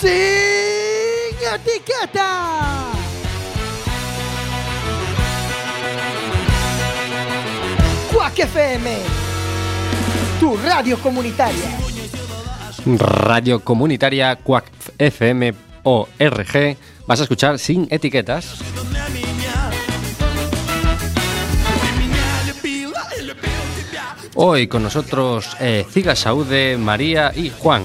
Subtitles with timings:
[0.00, 2.92] Sin etiqueta.
[8.12, 8.96] Cuac FM,
[10.38, 11.78] tu radio comunitaria.
[12.96, 16.76] Radio Comunitaria Cuac FM o RG.
[17.06, 18.62] Vas a escuchar sin etiquetas.
[24.36, 25.84] Hoy con nosotros eh,
[26.14, 27.82] Saude, María y Juan.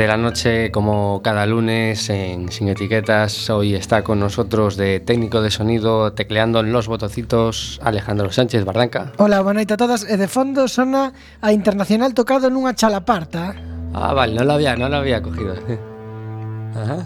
[0.00, 3.50] De la noche, como cada lunes, en Sin Etiquetas.
[3.50, 9.12] Hoy está con nosotros de técnico de sonido, tecleando en los botocitos, Alejandro Sánchez Barranca.
[9.18, 10.08] Hola, boa noite a todas.
[10.08, 11.12] E de fondo sona
[11.44, 13.52] a Internacional tocado nunha chalaparta.
[13.92, 15.52] Ah, vale, no lo había, no lo había cogido.
[16.80, 17.04] Ajá.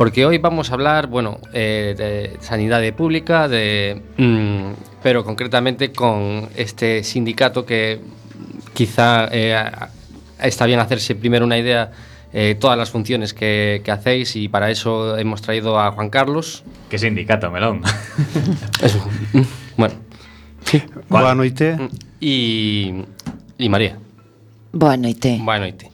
[0.00, 6.48] porque hoy vamos a hablar, bueno, eh, de sanidad pública, de, mm, pero concretamente con
[6.56, 8.00] este sindicato que
[8.72, 9.62] quizá eh,
[10.42, 11.92] está bien hacerse primero una idea
[12.32, 16.64] eh, todas las funciones que, que hacéis y para eso hemos traído a Juan Carlos.
[16.88, 17.82] Que sindicato, melón.
[18.82, 19.06] Eso,
[19.76, 19.96] bueno,
[21.10, 21.76] Boa noite.
[22.18, 23.04] y,
[23.58, 23.98] y María.
[24.72, 25.38] Boa noite.
[25.42, 25.90] Buena noite.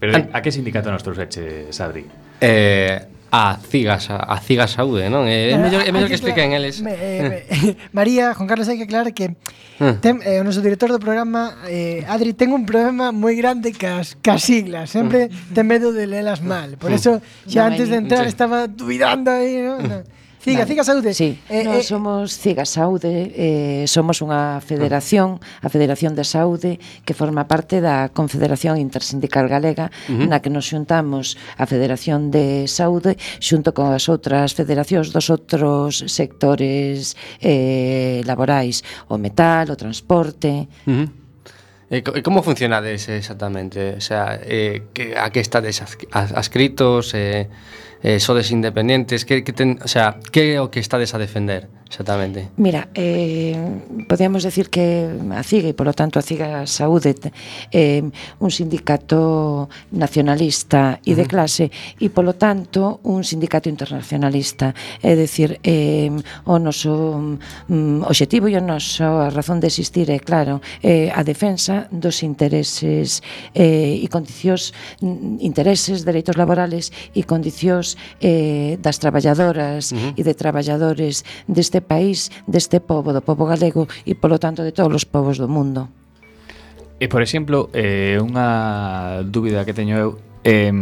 [0.00, 2.04] Pero a que sindicato nos trouxeches, Adri?
[2.40, 5.28] eh, a cigas, a, ciga cigas saúde, non?
[5.28, 6.80] É, é mellor, é mellor que expliquen eles.
[6.80, 7.76] Me, me, eh.
[7.96, 9.94] María, Juan Carlos, hai que aclarar que eh.
[10.00, 14.16] ten, eh, o noso director do programa, eh, Adri, ten un problema moi grande cas,
[14.24, 14.88] cas siglas.
[14.88, 16.80] Sempre ten medo de lelas mal.
[16.80, 20.06] Por eso, xa antes de entrar, estaba dubidando aí, non?
[20.46, 20.68] Ciga, vale.
[20.68, 21.12] Ciga Saúde.
[21.12, 21.38] Sí.
[21.50, 27.18] Eh, Nos eh, somos Ciga Saúde, eh, somos unha federación, a Federación de Saúde, que
[27.18, 30.30] forma parte da Confederación Intersindical Galega, uh -huh.
[30.30, 36.06] na que nos xuntamos a Federación de Saúde xunto con as outras federacións dos outros
[36.06, 40.70] sectores eh, laborais, o metal, o transporte...
[40.86, 41.08] Uh -huh.
[41.90, 43.98] E eh, como funcionades exactamente?
[43.98, 47.14] O sea, eh, que, a que estades as, as, ascritos?
[47.14, 47.46] Eh,
[48.06, 51.66] eh, sodes independentes, que, que ten, o sea, que é o que estades a defender?
[51.86, 52.48] Exactamente.
[52.56, 53.54] Mira, eh,
[54.08, 57.14] podíamos decir que a CIGA, e polo tanto a CIGA Saúde,
[57.70, 58.02] eh,
[58.42, 61.16] un sindicato nacionalista e uh -huh.
[61.16, 61.64] de clase,
[62.02, 64.74] e polo tanto un sindicato internacionalista.
[65.00, 66.10] É dicir, eh,
[66.44, 67.38] o noso
[67.70, 73.22] mm, objetivo e a razón de existir é, claro, eh, a defensa dos intereses
[73.54, 80.18] eh, e condicións, mm, intereses, dereitos laborales e condicións eh, das traballadoras uh -huh.
[80.18, 84.72] e de traballadores deste deste país, deste povo, do povo galego e polo tanto de
[84.72, 85.92] todos os povos do mundo.
[86.96, 90.10] E por exemplo, eh, unha dúbida que teño eu
[90.40, 90.72] eh,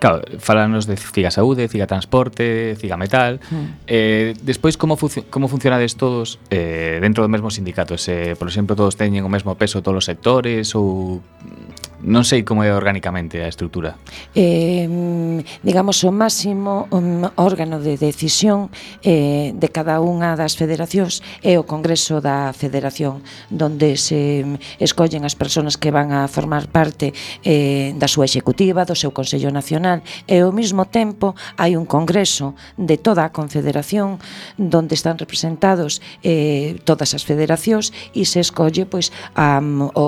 [0.00, 3.36] claro, falanos de Ciga Saúde, Ciga Transporte, Ciga Metal.
[3.52, 3.84] Mm.
[3.84, 8.00] Eh, despois como func como funcionades todos eh dentro do mesmo sindicato?
[8.00, 11.20] Se, por exemplo, todos teñen o mesmo peso todos os sectores ou
[12.00, 14.00] Non sei como é orgánicamente a estrutura.
[14.32, 14.88] Eh,
[15.60, 18.72] digamos, o máximo um, órgano de decisión
[19.04, 23.20] eh, de cada unha das federacións é o Congreso da Federación,
[23.52, 24.48] donde se
[24.80, 27.12] escollen as persoas que van a formar parte
[27.44, 32.56] eh, da súa executiva, do seu Consello Nacional, e ao mesmo tempo hai un Congreso
[32.80, 34.16] de toda a Confederación
[34.56, 40.06] donde están representados eh, todas as federacións e se escolle pois, a, o,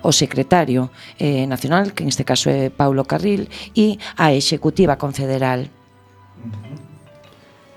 [0.00, 5.60] o secretario Parlamentario eh, Nacional, que neste caso é Paulo Carril, e a Executiva Confederal.
[5.60, 6.87] Uh -huh.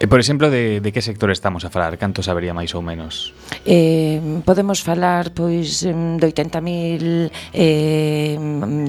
[0.02, 1.94] E, por exemplo, de, de que sector estamos a falar?
[2.02, 3.38] Canto sabería máis ou menos?
[3.70, 8.34] Eh, podemos falar pois de 80.000 eh,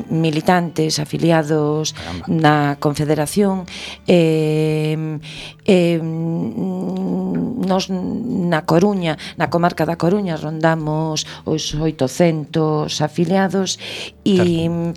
[0.09, 2.25] militantes afiliados Caramba.
[2.33, 3.69] na Confederación
[4.09, 5.21] eh,
[5.69, 13.77] eh, nos na Coruña, na comarca da Coruña rondamos os 800 afiliados
[14.25, 14.97] e claro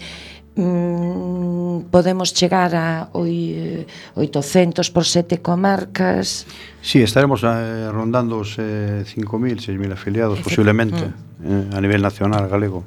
[0.56, 6.48] mm, podemos chegar a oi, eh, 800 por sete comarcas.
[6.82, 11.72] Sí, estaremos eh, rondando os eh, 5.000, 6.000 afiliados posiblemente mm.
[11.72, 12.84] eh, a nivel nacional galego.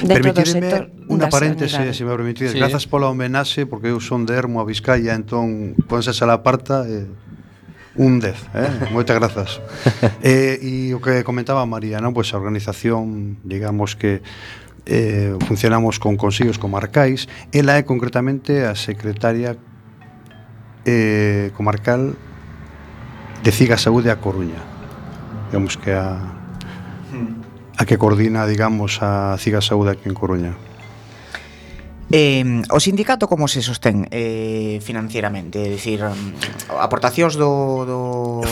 [0.00, 2.56] Permitidme unha paréntese, se me permitides.
[2.56, 2.60] Sí.
[2.60, 6.88] Grazas pola homenaxe, porque eu son de Ermo a Vizcaya, entón, con a la parta,
[6.88, 7.04] eh,
[8.00, 8.70] un 10, eh?
[8.94, 9.60] moitas grazas.
[10.24, 12.16] eh, e o que comentaba María, non?
[12.16, 14.24] Pois pues a organización, digamos que
[14.86, 19.56] eh, funcionamos con consellos comarcais ela é concretamente a secretaria
[20.84, 22.16] eh, comarcal
[23.42, 24.60] de Ciga Saúde a Coruña.
[25.48, 26.40] Digamos que a
[27.80, 30.52] a que coordina, digamos, a Ciga Saúde aquí en Coruña.
[32.12, 35.64] Eh, o sindicato como se sostén eh, financieramente?
[35.64, 37.98] É dicir, mm, aportacións do, do...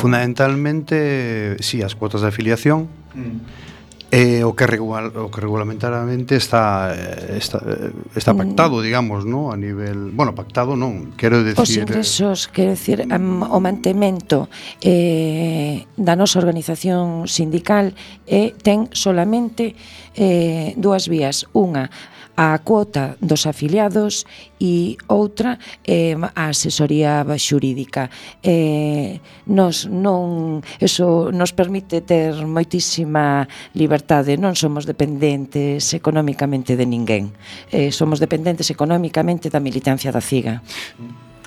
[0.01, 2.89] Fundamentalmente, sí, as cuotas de afiliación.
[3.13, 3.68] Mm.
[4.11, 8.83] Eh, o que regular, o que regulamentariamente está eh, está, eh, está pactado, mm.
[8.83, 9.53] digamos, ¿no?
[9.53, 14.49] A nivel, bueno, pactado non, quero decir Os ingresos, quero decir o mantemento
[14.81, 17.93] eh da nosa organización sindical
[18.25, 19.77] eh ten solamente
[20.17, 21.93] eh dúas vías, unha
[22.39, 24.23] a cuota dos afiliados
[24.63, 28.15] e outra eh, a asesoría xurídica.
[28.47, 29.19] Eh,
[29.51, 37.35] nos non eso nos permite ter moitísima liberdade, non somos dependentes económicamente de ninguén.
[37.75, 40.63] Eh, somos dependentes económicamente da militancia da CIGA.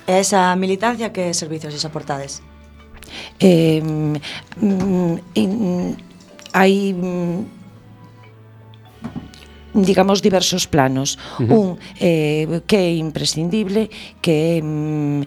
[0.04, 2.44] E esa militancia que servizos xa aportades?
[3.40, 4.16] Eh, mm,
[4.60, 5.52] mm, in,
[6.52, 7.61] hai mm,
[9.74, 11.18] digamos diversos planos.
[11.38, 11.58] Uh -huh.
[11.58, 11.68] Un
[12.00, 13.88] eh, que é imprescindible,
[14.20, 15.22] que é mm,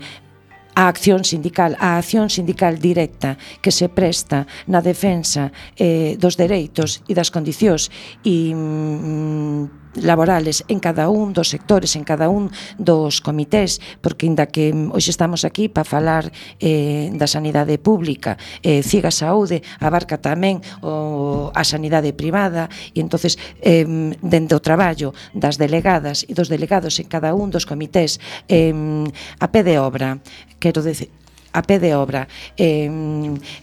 [0.76, 7.02] a acción sindical, a acción sindical directa que se presta na defensa eh, dos dereitos
[7.08, 7.88] e das condicións
[8.28, 14.48] e mm, laborales en cada un dos sectores, en cada un dos comités, porque inda
[14.48, 20.62] que hoxe estamos aquí para falar eh, da sanidade pública, eh, Ciga Saúde abarca tamén
[20.84, 23.86] o, a sanidade privada e entonces eh,
[24.20, 28.74] dende o traballo das delegadas e dos delegados en cada un dos comités eh,
[29.40, 30.20] a pé de obra,
[30.60, 31.10] quero decir,
[31.56, 32.28] a pé de obra.
[32.60, 32.92] Eh,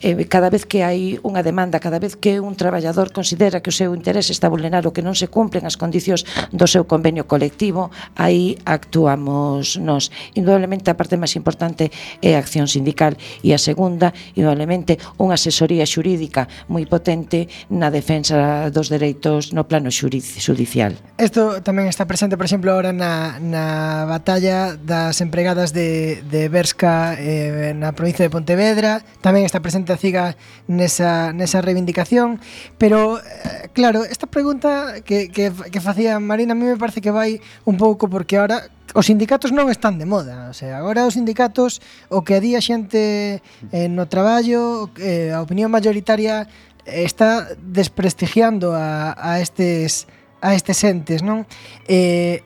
[0.01, 3.77] eh, cada vez que hai unha demanda, cada vez que un traballador considera que o
[3.77, 8.57] seu interese está vulnerado, que non se cumplen as condicións do seu convenio colectivo, aí
[8.65, 10.09] actuamos nós.
[10.33, 11.93] Indudablemente a parte máis importante
[12.25, 13.13] é a acción sindical
[13.45, 19.93] e a segunda, indudablemente, unha asesoría xurídica moi potente na defensa dos dereitos no plano
[19.93, 26.49] judicial Isto tamén está presente, por exemplo, ahora na, na batalla das empregadas de, de
[26.49, 30.39] Berska eh, na provincia de Pontevedra, tamén está presente a CIGA
[30.71, 32.39] nesa, nesa reivindicación,
[32.79, 37.11] pero eh, claro, esta pregunta que, que, que facía Marina a mí me parece que
[37.11, 41.19] vai un pouco porque ahora os sindicatos non están de moda, o sea, agora os
[41.19, 43.43] sindicatos o que a día xente
[43.75, 46.47] eh, no traballo, eh, a opinión mayoritaria
[46.87, 50.07] eh, está desprestigiando a, a estes
[50.43, 51.47] a estes entes, non?
[51.87, 52.43] Eh,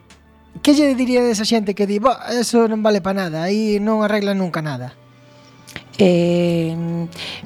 [0.61, 4.01] que lle diría desa xente que di, bo, eso non vale para nada, aí non
[4.01, 4.93] arregla nunca nada?
[5.97, 6.75] Eh,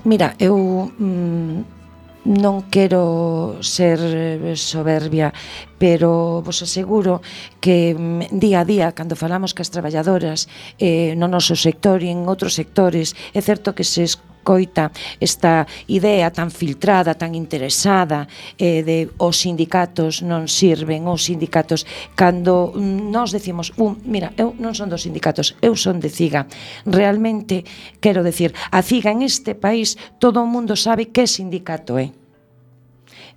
[0.03, 1.81] mira, eu mm,
[2.25, 5.33] non quero ser eh, soberbia,
[5.81, 7.23] pero vos aseguro
[7.57, 10.45] que mm, día a día, cando falamos cas traballadoras
[10.77, 14.05] eh, no noso sector e en outros sectores, é certo que se
[14.43, 21.85] coita esta idea tan filtrada, tan interesada eh, de os sindicatos non sirven, os sindicatos
[22.13, 26.45] cando mm, nós decimos, un, mira, eu non son dos sindicatos, eu son de CIGA.
[26.85, 27.63] Realmente,
[28.01, 32.11] quero decir, a CIGA en este país todo o mundo sabe que sindicato é.
[32.11, 32.20] Eh?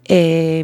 [0.05, 0.61] Eh,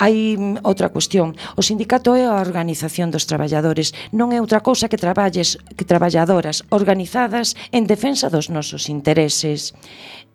[0.00, 0.16] hai
[0.64, 5.60] outra cuestión, o sindicato é a organización dos traballadores, non é outra cousa que traballes
[5.76, 9.76] que traballadoras organizadas en defensa dos nosos intereses.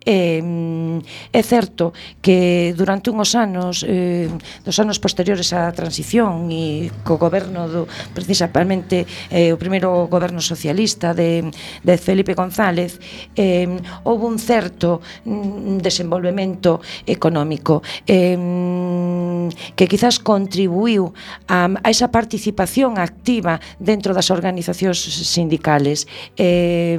[0.04, 1.00] Eh,
[1.32, 4.28] é certo que durante uns anos eh,
[4.60, 11.16] dos anos posteriores á transición e co goberno do, precisamente eh, o primeiro goberno socialista
[11.16, 11.48] de,
[11.80, 13.00] de Felipe González
[13.32, 13.64] eh,
[14.04, 21.12] houve un certo mm, desenvolvemento económico eh, que quizás contribuiu
[21.48, 26.06] a, a esa participación activa dentro das organizacións sindicales.
[26.36, 26.98] Eh,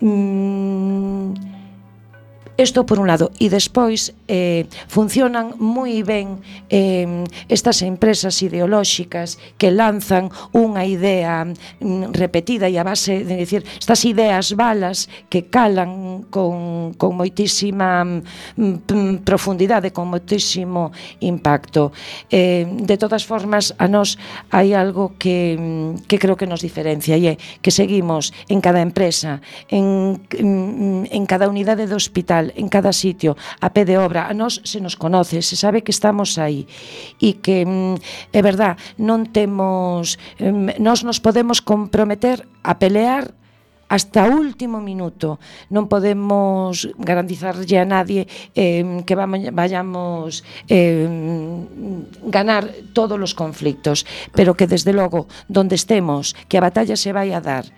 [0.00, 1.63] mm,
[2.56, 3.34] Isto por un lado.
[3.42, 6.38] E despois eh, funcionan moi ben
[6.70, 13.66] eh, estas empresas ideolóxicas que lanzan unha idea mm, repetida e a base de decir
[13.66, 20.94] estas ideas balas que calan con, con moitísima mm, mm profundidade, con moitísimo
[21.26, 21.90] impacto.
[22.30, 24.14] Eh, de todas formas, a nós
[24.54, 28.78] hai algo que, mm, que creo que nos diferencia e é que seguimos en cada
[28.78, 34.28] empresa, en, mm, en cada unidade do hospital en cada sitio, a pé de obra.
[34.28, 36.68] A nós se nos conoce, se sabe que estamos aí
[37.22, 37.96] e que mm,
[38.36, 40.20] é verdad, non temos
[40.76, 43.32] nós nos podemos comprometer a pelear
[43.88, 45.38] hasta o último minuto.
[45.70, 51.06] Non podemos garantizarlle a nadie eh, que vayamos eh,
[52.26, 52.64] ganar
[52.96, 54.02] todos os conflictos,
[54.34, 57.68] pero que desde logo, donde estemos, que a batalla se vai a dar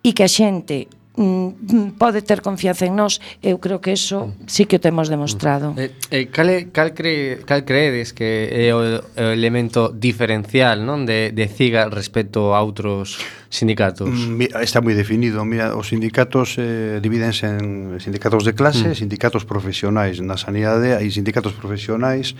[0.00, 4.66] e que a xente mm, pode ter confianza en nós, eu creo que eso sí
[4.66, 5.74] que o temos demostrado.
[5.76, 11.06] Eh, eh, cal, é, cal, cre, cal creedes que é o, o elemento diferencial non
[11.08, 13.18] de, de Ciga respecto a outros
[13.50, 14.08] sindicatos?
[14.08, 15.42] Mm, está moi definido.
[15.42, 18.96] Mira, os sindicatos eh, divídense en sindicatos de clase, mm.
[18.96, 22.38] sindicatos profesionais na sanidade, hai sindicatos profesionais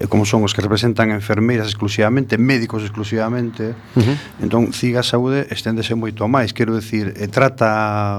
[0.00, 3.76] eh, como son os que representan enfermeiras exclusivamente, médicos exclusivamente.
[3.94, 4.16] Uh -huh.
[4.40, 8.16] Entón, CIGA Saúde esténdese moito máis, quero decir, eh, trata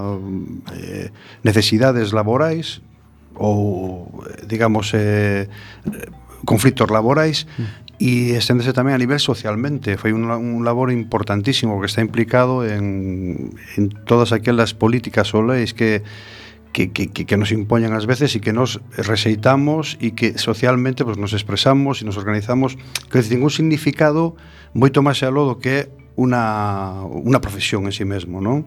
[0.77, 1.09] eh,
[1.41, 2.85] necesidades laborais
[3.33, 5.49] ou eh, digamos eh,
[5.89, 6.09] eh
[6.45, 9.97] conflitos laborais mm e esténdese tamén a nivel socialmente.
[9.97, 15.73] Foi un, un labor importantísimo que está implicado en, en todas aquelas políticas ou leis
[15.73, 16.05] que
[16.77, 21.17] que, que, que, nos impoñan ás veces e que nos rexeitamos e que socialmente pues,
[21.17, 22.77] nos expresamos e nos organizamos
[23.09, 24.37] que ten un significado
[24.77, 25.81] moito máis aló do que é
[26.17, 28.65] unha, unha profesión en sí mesmo, non?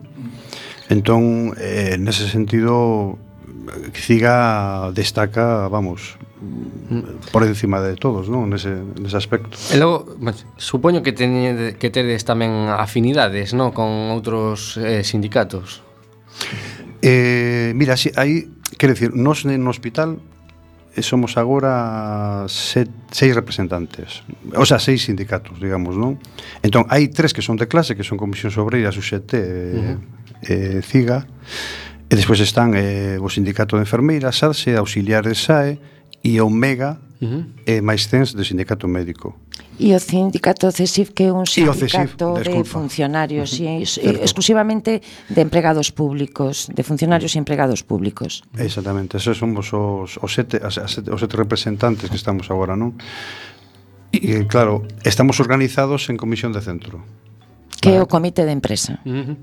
[0.90, 3.14] Entón, eh, nese sentido,
[3.94, 6.18] Ciga destaca, vamos,
[7.32, 8.48] por encima de todos, non?
[8.48, 9.54] Nese, nese aspecto.
[9.70, 13.76] E logo, bueno, supoño que teñe, que tedes tamén afinidades, non?
[13.76, 15.84] Con outros eh, sindicatos.
[17.04, 18.48] Eh, mira, si, aí,
[18.80, 20.16] quero dicir, nos no hospital
[20.96, 24.24] eh, somos agora set, seis representantes,
[24.56, 26.16] o sea, seis sindicatos, digamos, non?
[26.64, 29.98] Entón, hai tres que son de clase, que son Comisión Sobreira, Suxete, eh, uh -huh.
[30.48, 31.28] eh, CIGA,
[32.10, 35.78] e despois están eh, o Sindicato de Enfermeiras, SADSE, Auxiliares SAE,
[36.22, 37.24] e o Mega uh
[37.66, 37.78] eh, -huh.
[37.78, 39.36] e máis CENS do Sindicato Médico.
[39.80, 43.80] E o sindicato CESIF que é un sindicato CESIF, de funcionarios uh -huh.
[43.80, 48.44] e, e exclusivamente de empregados públicos, de funcionarios e empregados públicos.
[48.60, 52.92] Exactamente, esos somos os, os, sete, as, as, os sete representantes que estamos agora, non?
[54.12, 57.00] E claro, estamos organizados en comisión de centro.
[57.80, 59.00] Que é o comité de empresa.
[59.08, 59.36] Uh -huh.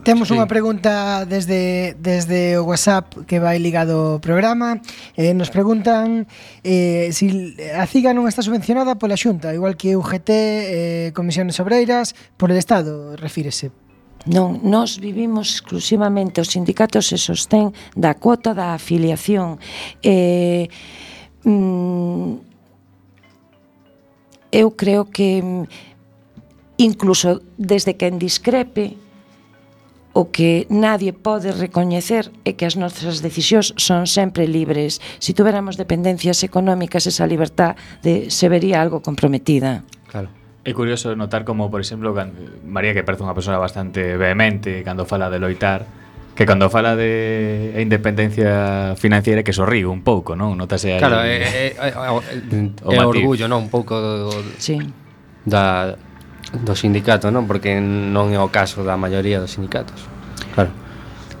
[0.00, 0.34] Temos sí.
[0.34, 4.80] unha pregunta desde desde o WhatsApp que vai ligado ao programa.
[5.14, 6.24] Eh, nos preguntan
[6.64, 12.16] eh, si a CIGA non está subvencionada pola Xunta, igual que UGT, eh, Comisiones Obreiras,
[12.40, 13.70] por el Estado, refírese.
[14.24, 19.58] Non, nós vivimos exclusivamente, os sindicatos se sostén da cuota da afiliación.
[20.00, 20.70] Eh,
[21.42, 22.30] mm,
[24.54, 25.64] eu creo que mm,
[26.78, 29.01] incluso desde que en discrepe
[30.12, 35.00] o que nadie pode recoñecer é que as nosas decisións son sempre libres.
[35.18, 39.84] Si tuveramos dependencias económicas, esa libertad de, se vería algo comprometida.
[40.08, 40.28] Claro.
[40.62, 45.08] É curioso notar como, por exemplo, cando, María, que parece unha persona bastante vehemente cando
[45.08, 45.88] fala de loitar,
[46.36, 50.54] que cando fala de independencia financiera que sorríe un pouco, non?
[50.54, 53.66] Notase aí Claro, é, é, é, é, o, é orgullo, non?
[53.66, 54.78] Un pouco do, sí.
[55.42, 55.98] da
[56.52, 57.48] do sindicato, non?
[57.48, 60.04] Porque non é o caso da maioría dos sindicatos.
[60.52, 60.70] Claro.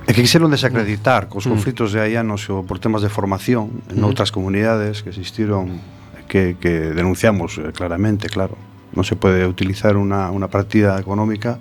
[0.08, 1.50] E que quixeron desacreditar cos mm.
[1.52, 4.08] conflitos de hai anos ou por temas de formación en mm.
[4.08, 5.78] outras comunidades que existiron
[6.26, 8.56] que, que denunciamos eh, claramente, claro.
[8.96, 11.60] Non se pode utilizar unha, unha partida económica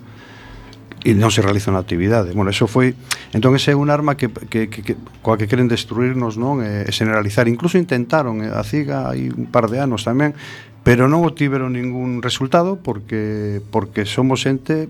[1.01, 2.33] e non se realiza unha actividade.
[2.37, 2.93] Bueno, eso foi,
[3.33, 4.93] entón ese é un arma que, que, que, que
[5.25, 7.49] coa que queren destruirnos, non, e, eh, e eh, generalizar.
[7.49, 10.37] Incluso intentaron eh, a CIGA hai un par de anos tamén,
[10.85, 14.89] pero non obtiveron ningún resultado porque porque somos xente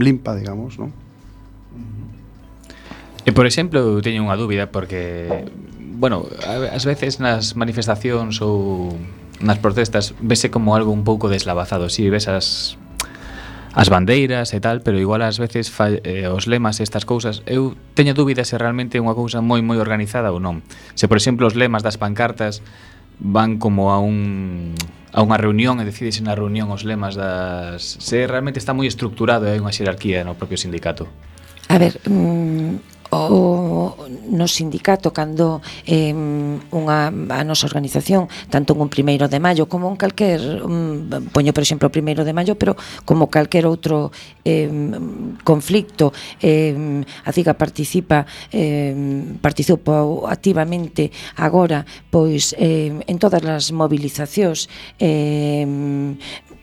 [0.00, 0.96] limpa, digamos, non?
[3.28, 5.44] E por exemplo, teño unha dúbida porque
[5.98, 8.96] bueno, ás veces nas manifestacións ou
[9.44, 12.80] nas protestas vese como algo un pouco deslavazado, si ves as
[13.78, 17.46] as bandeiras e tal, pero igual ás veces fa, eh, os lemas e estas cousas,
[17.46, 20.66] eu teño dúbidas se realmente é unha cousa moi moi organizada ou non.
[20.98, 22.58] Se por exemplo os lemas das pancartas
[23.22, 24.74] van como a un
[25.14, 28.02] a unha reunión e decides na reunión os lemas das...
[28.02, 31.06] Se realmente está moi estructurado e hai unha xerarquía no propio sindicato.
[31.70, 33.96] A ver, mm o
[34.28, 39.96] no sindicato cando eh, unha a nosa organización tanto un primeiro de maio como un
[39.96, 42.76] calquer um, poño por exemplo o primeiro de maio pero
[43.08, 44.12] como calquer outro
[44.44, 44.68] eh,
[45.44, 46.12] conflicto
[46.44, 48.92] eh, a CIGA participa eh,
[49.40, 51.08] participou activamente
[51.40, 54.68] agora pois eh, en todas as mobilizacións
[55.00, 55.64] eh,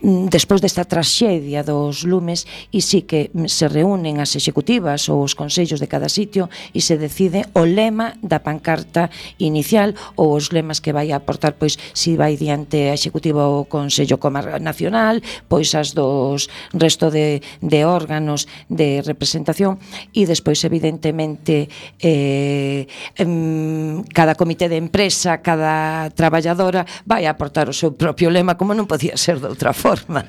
[0.04, 5.32] Mm, despois desta traxedia dos lumes e sí que se reúnen as executivas ou os
[5.32, 9.08] consellos de cada sitio e se decide o lema da pancarta
[9.40, 14.20] inicial ou os lemas que vai aportar pois si vai diante a executiva o Consello
[14.20, 19.80] Comar Nacional, pois as dos resto de, de órganos de representación
[20.12, 21.72] e despois evidentemente
[22.04, 22.84] eh,
[23.16, 28.92] em, cada comité de empresa, cada traballadora vai aportar o seu propio lema como non
[28.92, 30.26] podía ser de outra forma forma.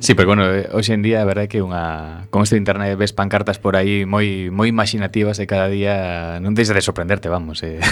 [0.00, 3.16] Sí, pero bueno, eh, hoxe en día a verdade que unha con este internet ves
[3.16, 7.80] pancartas por aí moi moi imaginativas e cada día non deixa de sorprenderte, vamos, eh.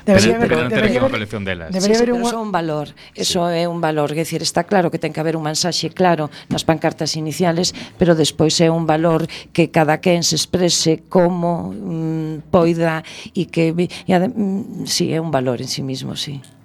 [0.00, 1.68] Debería pero, haber, pero non debería colección delas.
[1.76, 2.24] Debería sí, haber un...
[2.24, 3.60] un valor, eso sí.
[3.60, 6.64] é un valor, quer decir, está claro que ten que haber un mensaxe claro nas
[6.64, 13.04] pancartas iniciales, pero despois é un valor que cada quen se exprese como mm, poida
[13.36, 13.86] e que e,
[14.16, 16.40] mm, si sí, é un valor en si sí mismo, si.
[16.40, 16.59] Sí.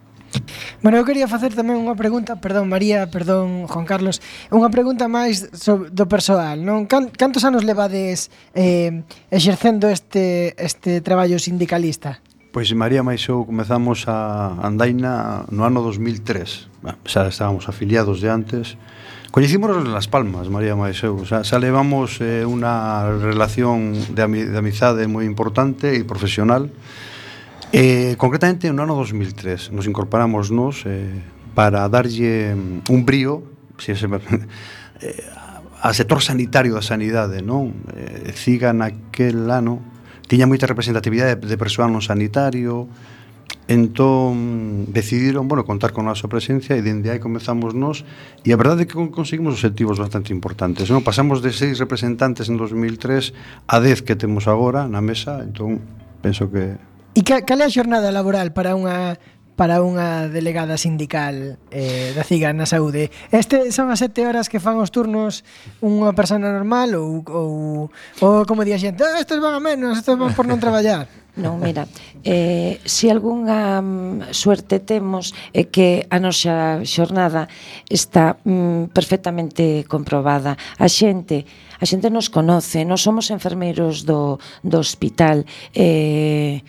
[0.82, 4.22] Bueno, eu quería facer tamén unha pregunta, perdón María, perdón Juan Carlos,
[4.54, 6.86] unha pregunta máis sobre, do persoal, non?
[6.86, 12.22] Can, cantos anos levades eh, exercendo este, este traballo sindicalista?
[12.56, 18.80] Pois María máis eu comezamos a andaina no ano 2003 Xa estábamos afiliados de antes
[19.36, 24.48] Coñecímonos en Las Palmas, María máis eu Xa, xa levamos eh, unha relación de, ami
[24.48, 26.72] de amizade moi importante e profesional
[27.76, 31.12] Eh, concretamente no ano 2003 nos incorporamos nos eh,
[31.52, 33.44] para darlle mm, un brío
[33.76, 34.08] se se,
[35.04, 35.20] eh,
[35.84, 37.76] a sector sanitario da sanidade, non?
[37.92, 39.84] Eh, Ciga naquel ano
[40.32, 42.88] tiña moita representatividade de, de persoal non sanitario,
[43.68, 48.08] Entón decidiron, bueno, contar con a súa presencia e dende aí comezamos nós
[48.46, 51.04] e a verdade é que conseguimos objetivos bastante importantes, non?
[51.04, 53.36] Pasamos de seis representantes en 2003
[53.68, 55.84] a 10 que temos agora na mesa, entón
[56.24, 59.16] penso que E cal, cal é a xornada laboral para unha
[59.56, 63.08] para unha delegada sindical eh, da CIGA na saúde.
[63.32, 65.48] Este son as sete horas que fan os turnos
[65.80, 67.88] unha persona normal ou, ou,
[68.20, 71.08] ou como di a xente, ah, estes van a menos, estes van por non traballar.
[71.36, 71.84] Non, mira,
[72.24, 77.52] eh, se algunha mm, suerte temos é eh, que a nosa xornada
[77.92, 80.56] está mm, perfectamente comprobada.
[80.80, 81.44] A xente
[81.76, 85.44] a xente nos conoce, non somos enfermeiros do, do hospital,
[85.76, 86.64] eh,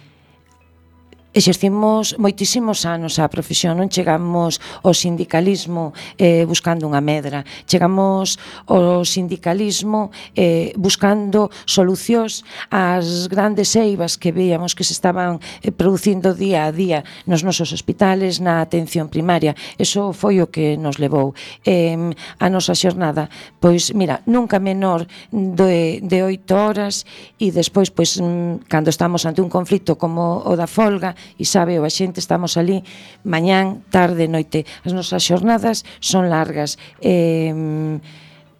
[1.37, 9.05] exercimos moitísimos anos a profesión, non chegamos ao sindicalismo eh, buscando unha medra, chegamos ao
[9.05, 12.41] sindicalismo eh, buscando solucións
[12.73, 17.69] ás grandes eivas que veíamos que se estaban eh, producindo día a día nos nosos
[17.77, 19.53] hospitales, na atención primaria.
[19.77, 21.37] Eso foi o que nos levou
[21.69, 23.29] eh, a nosa xornada.
[23.61, 27.05] Pois, mira, nunca menor de, de oito horas
[27.37, 31.79] e despois, pois, mm, cando estamos ante un conflito como o da folga, e sabe
[31.81, 32.87] o a xente, estamos ali
[33.27, 34.63] mañán, tarde, noite.
[34.87, 36.79] As nosas xornadas son largas.
[37.03, 37.51] Eh,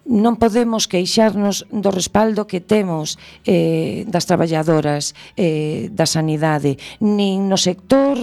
[0.07, 7.59] non podemos queixarnos do respaldo que temos eh, das traballadoras eh, da sanidade, nin no
[7.59, 8.15] sector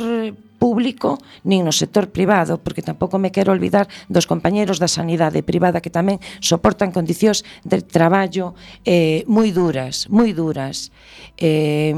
[0.57, 5.85] público nin no sector privado, porque tampouco me quero olvidar dos compañeros da sanidade privada
[5.85, 8.57] que tamén soportan condicións de traballo
[8.89, 10.89] eh, moi duras, moi duras.
[11.37, 11.93] Eh,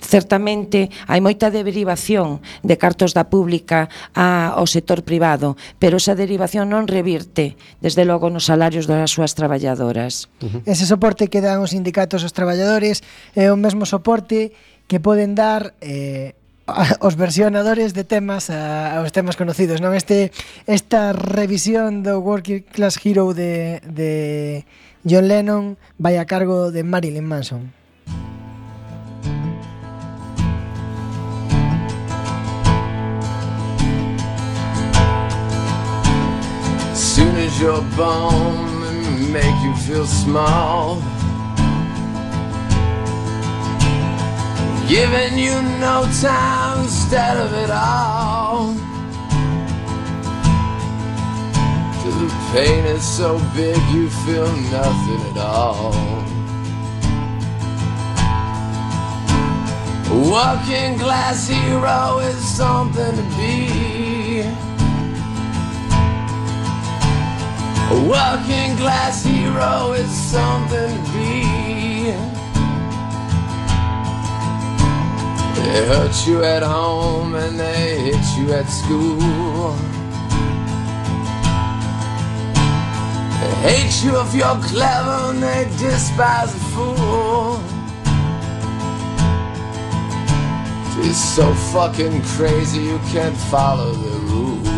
[0.00, 6.70] certamente hai moita derivación de cartos da pública a, ao sector privado, pero esa derivación
[6.70, 10.30] non revirte, desde logo, nos salarios das súas traballadoras.
[10.40, 10.60] Uh -huh.
[10.64, 13.02] Ese soporte que dan os sindicatos aos traballadores
[13.34, 14.54] é o mesmo soporte
[14.88, 16.38] que poden dar eh,
[17.00, 19.96] os versionadores de temas a, aos temas conocidos, non?
[19.96, 20.30] Este
[20.68, 24.64] esta revisión do Working Class Hero de de
[25.04, 27.77] John Lennon vai a cargo de Marilyn Manson.
[37.18, 41.02] Soon as you're born and make you feel small.
[44.88, 45.54] Giving you
[45.86, 48.74] no time instead of it all.
[52.00, 55.94] Till the pain is so big you feel nothing at all.
[60.36, 63.77] Working class hero is something to be.
[67.98, 72.12] A working class hero is something to be.
[75.56, 79.74] They hurt you at home and they hit you at school.
[83.40, 87.60] They hate you if you're clever and they despise a fool.
[90.94, 94.77] She's so fucking crazy you can't follow the rules.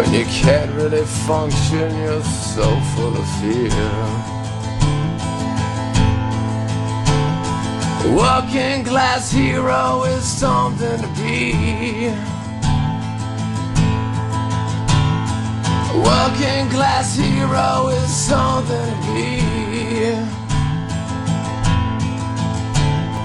[0.00, 3.68] When you can't really function, you're so full of fear.
[8.16, 12.08] Working class hero is something to be.
[16.00, 19.36] Working class hero is something to be.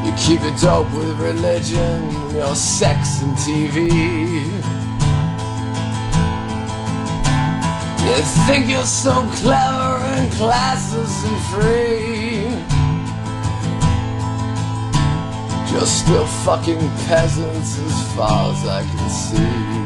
[0.06, 4.85] You keep it dope with religion, your sex and TV.
[8.06, 12.46] You think you're so clever and classes and free.
[15.72, 19.86] You're still fucking peasants as far as I can see.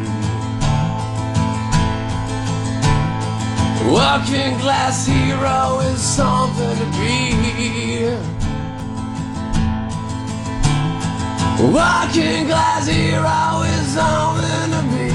[3.89, 8.03] Working class hero is something to be.
[11.73, 15.08] Working class hero is something to be.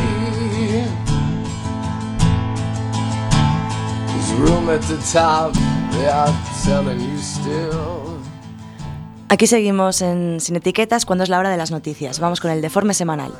[9.29, 12.21] Aquí seguimos en Sin Etiquetas cuando es la hora de las noticias.
[12.21, 13.33] Vamos con el deforme semanal.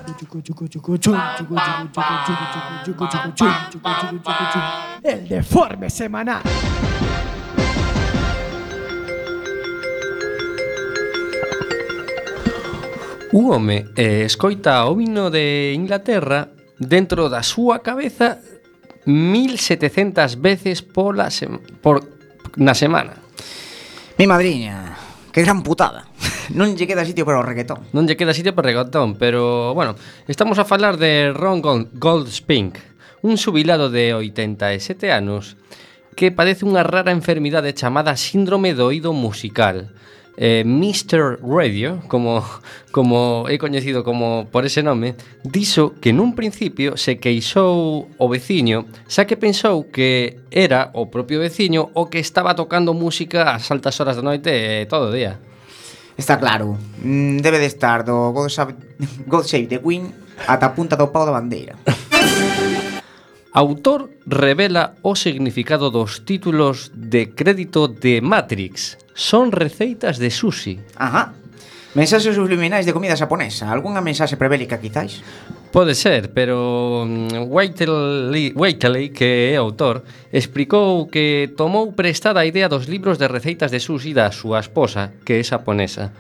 [5.03, 6.43] El deforme semanal.
[13.33, 18.39] Un home eh, escoita o himno de Inglaterra dentro da súa cabeza
[19.07, 22.05] 1700 veces pola sem por
[22.57, 23.21] na semana.
[24.17, 24.97] Mi madriña,
[25.33, 26.09] que gran putada.
[26.53, 27.89] Non lle queda sitio para o reggaetón.
[27.97, 29.97] Non lle queda sitio para o reggaetón, pero bueno,
[30.29, 31.65] estamos a falar de Ron
[31.97, 32.77] Goldspink,
[33.25, 35.57] un subilado de 87 anos
[36.15, 39.91] que padece unha rara enfermidade chamada síndrome do oído musical
[40.37, 41.39] eh, Mr.
[41.43, 42.43] Radio, como,
[42.91, 45.15] como é coñecido como por ese nome,
[45.47, 51.39] dixo que nun principio se queixou o veciño, xa que pensou que era o propio
[51.39, 55.39] veciño o que estaba tocando música ás altas horas da noite e todo o día.
[56.15, 58.75] Está claro, mm, debe de estar do God Save,
[59.27, 60.11] God Save the Queen
[60.47, 61.79] ata a punta do pau da bandeira.
[63.55, 68.99] autor revela o significado dos títulos de crédito de Matrix.
[69.15, 70.83] Son receitas de sushi.
[70.99, 71.33] Ajá.
[71.95, 75.23] Mensaxes subliminais de comida xaponesa Algúnha mensaxe prebélica, quizáis?
[75.71, 80.03] Pode ser, pero mm, Whiteley, Whiteley, que é autor,
[80.35, 85.15] explicou que tomou prestada a idea dos libros de receitas de sushi da súa esposa,
[85.23, 86.11] que é xaponesa.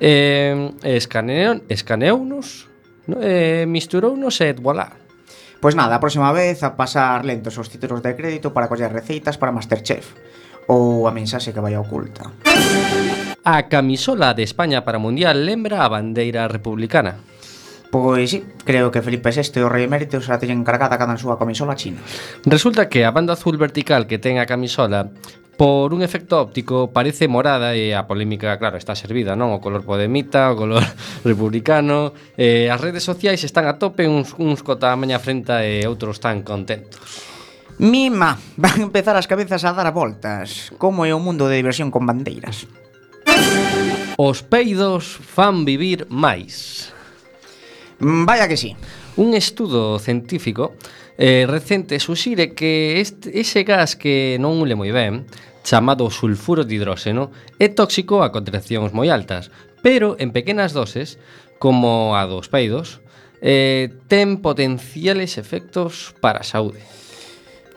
[0.00, 2.40] Eh, escaneou, no?
[3.20, 5.01] eh, misturounos e voilà.
[5.62, 9.38] Pois nada, a próxima vez a pasar lentos os títulos de crédito para coller receitas
[9.38, 10.10] para Masterchef
[10.66, 12.34] ou a mensaxe que vai oculta.
[13.46, 17.22] A camisola de España para o Mundial lembra a bandeira republicana.
[17.94, 21.38] Pois sí, creo que Felipe VI e o rei emérito xa teñen encargada cada súa
[21.38, 22.02] camisola china.
[22.42, 25.14] Resulta que a banda azul vertical que ten a camisola
[25.56, 29.52] Por un efecto óptico parece morada e a polémica, claro, está servida, non?
[29.52, 30.82] O color podemita, o color
[31.28, 36.18] republicano eh, As redes sociais están a tope, uns, uns cota maña frenta e outros
[36.18, 37.28] tan contentos.
[37.78, 41.60] Mima, van a empezar as cabezas a dar a voltas Como é o mundo de
[41.60, 42.64] diversión con bandeiras.
[44.16, 46.92] Os peidos fan vivir máis.
[48.00, 48.76] Vaya que sí.
[49.16, 50.74] Un estudo científico
[51.22, 55.22] eh, recente suxire que este, ese gas que non ule moi ben,
[55.62, 57.30] chamado sulfuro de hidróxeno,
[57.62, 59.54] é tóxico a concentracións moi altas,
[59.86, 61.22] pero en pequenas doses,
[61.62, 62.98] como a dos peidos,
[63.38, 66.82] eh, ten potenciales efectos para a saúde.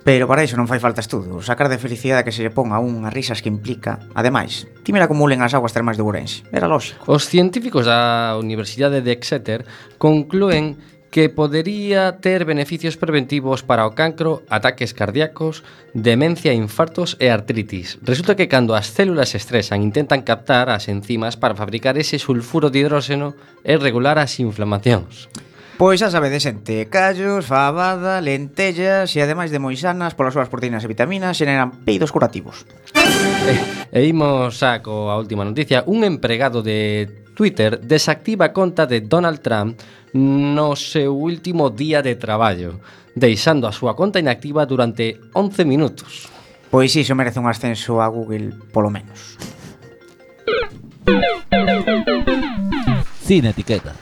[0.02, 1.38] Pero para iso non fai falta estudo.
[1.46, 4.02] Sacar de felicidade que se lle pon a unhas risas que implica.
[4.18, 6.42] Ademais, tímera como ulen as aguas termais de Ourense.
[6.50, 7.06] Era lógico.
[7.06, 9.70] Os científicos da Universidade de Exeter
[10.02, 10.82] conclúen
[11.15, 15.63] que podería ter beneficios preventivos para o cancro, ataques cardíacos,
[15.95, 17.95] demencia, infartos e artritis.
[18.04, 22.67] Resulta que cando as células se estresan intentan captar as enzimas para fabricar ese sulfuro
[22.67, 23.32] de hidróxeno
[23.63, 25.32] e regular as inflamacións.
[25.80, 30.91] Pois xa sabedes, xente, callos, fabada, lentellas e ademais de moixanas polas súas proteínas e
[30.91, 32.67] vitaminas xeneran peidos curativos.
[33.47, 33.56] E,
[33.95, 35.88] e imos xa coa última noticia.
[35.88, 39.78] Un empregado de Twitter desactiva a conta de Donald Trump
[40.15, 42.80] no seu último día de traballo,
[43.13, 46.32] deixando a súa conta inactiva durante 11 minutos.
[46.71, 49.36] Pois iso merece un ascenso a Google, polo menos.
[53.19, 54.00] Sin etiquetas.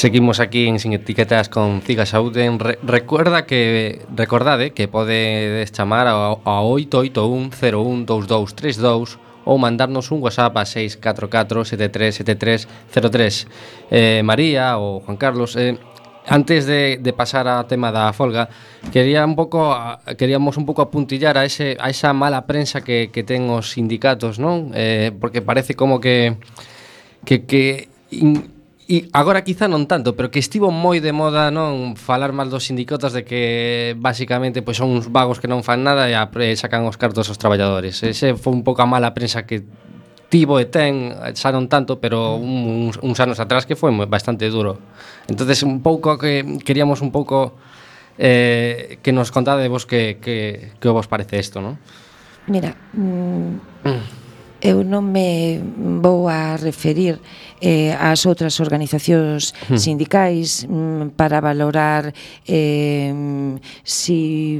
[0.00, 2.58] Seguimos aquí en Sin Etiquetas con Ciga Saúden.
[2.58, 10.64] Re recuerda que recordade que podedes chamar ao, ao 881012232 ou mandarnos un WhatsApp a
[10.64, 13.44] 644-737303
[13.92, 15.76] eh, María ou Juan Carlos eh,
[16.24, 18.48] Antes de, de pasar a tema da folga
[18.88, 19.76] quería un pouco
[20.16, 24.40] queríamos un pouco apuntillar a ese a esa mala prensa que, que ten os sindicatos,
[24.40, 24.72] non?
[24.72, 26.40] Eh, porque parece como que
[27.28, 28.59] que, que in,
[28.90, 32.66] E agora quizá non tanto, pero que estivo moi de moda non falar mal dos
[32.66, 36.82] sindicatos de que basicamente pois son uns vagos que non fan nada e apre, sacan
[36.90, 38.02] os cartos aos traballadores.
[38.02, 39.62] Ese foi un pouco a mala prensa que
[40.26, 44.50] tivo e ten, xa non tanto, pero un, uns, uns anos atrás que foi bastante
[44.50, 44.82] duro.
[45.30, 47.54] Entonces un pouco que queríamos un pouco
[48.18, 51.78] eh, que nos contade vos que, que, que vos parece isto, non?
[52.50, 54.02] Mira, mm, mm
[54.60, 55.60] eu non me
[56.00, 57.20] vou a referir
[57.60, 59.76] eh, ás outras organizacións hmm.
[59.76, 62.12] sindicais mm, para valorar
[62.48, 63.12] eh,
[63.84, 64.56] si,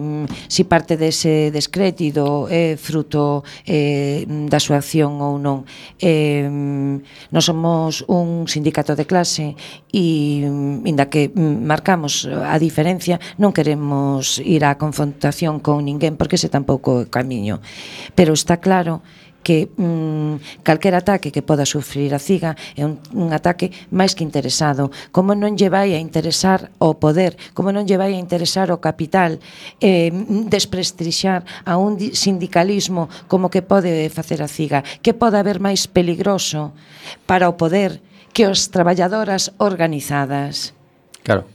[0.48, 5.64] si parte dese descrédito é eh, fruto eh, da súa acción ou non.
[5.96, 9.56] Eh, non somos un sindicato de clase
[9.92, 10.44] e,
[10.84, 17.00] inda que marcamos a diferencia, non queremos ir á confrontación con ninguén porque ese tampouco
[17.00, 17.64] é o camiño.
[18.12, 23.00] Pero está claro que que mm, calquer ataque que poda sufrir a CIGA é un,
[23.16, 24.92] un ataque máis que interesado.
[25.10, 28.78] Como non lle vai a interesar o poder, como non lle vai a interesar o
[28.78, 29.40] capital,
[29.80, 30.12] eh,
[30.46, 36.76] desprestixar a un sindicalismo como que pode facer a CIGA, que pode haber máis peligroso
[37.24, 38.04] para o poder
[38.36, 40.76] que os traballadoras organizadas.
[41.24, 41.48] Claro.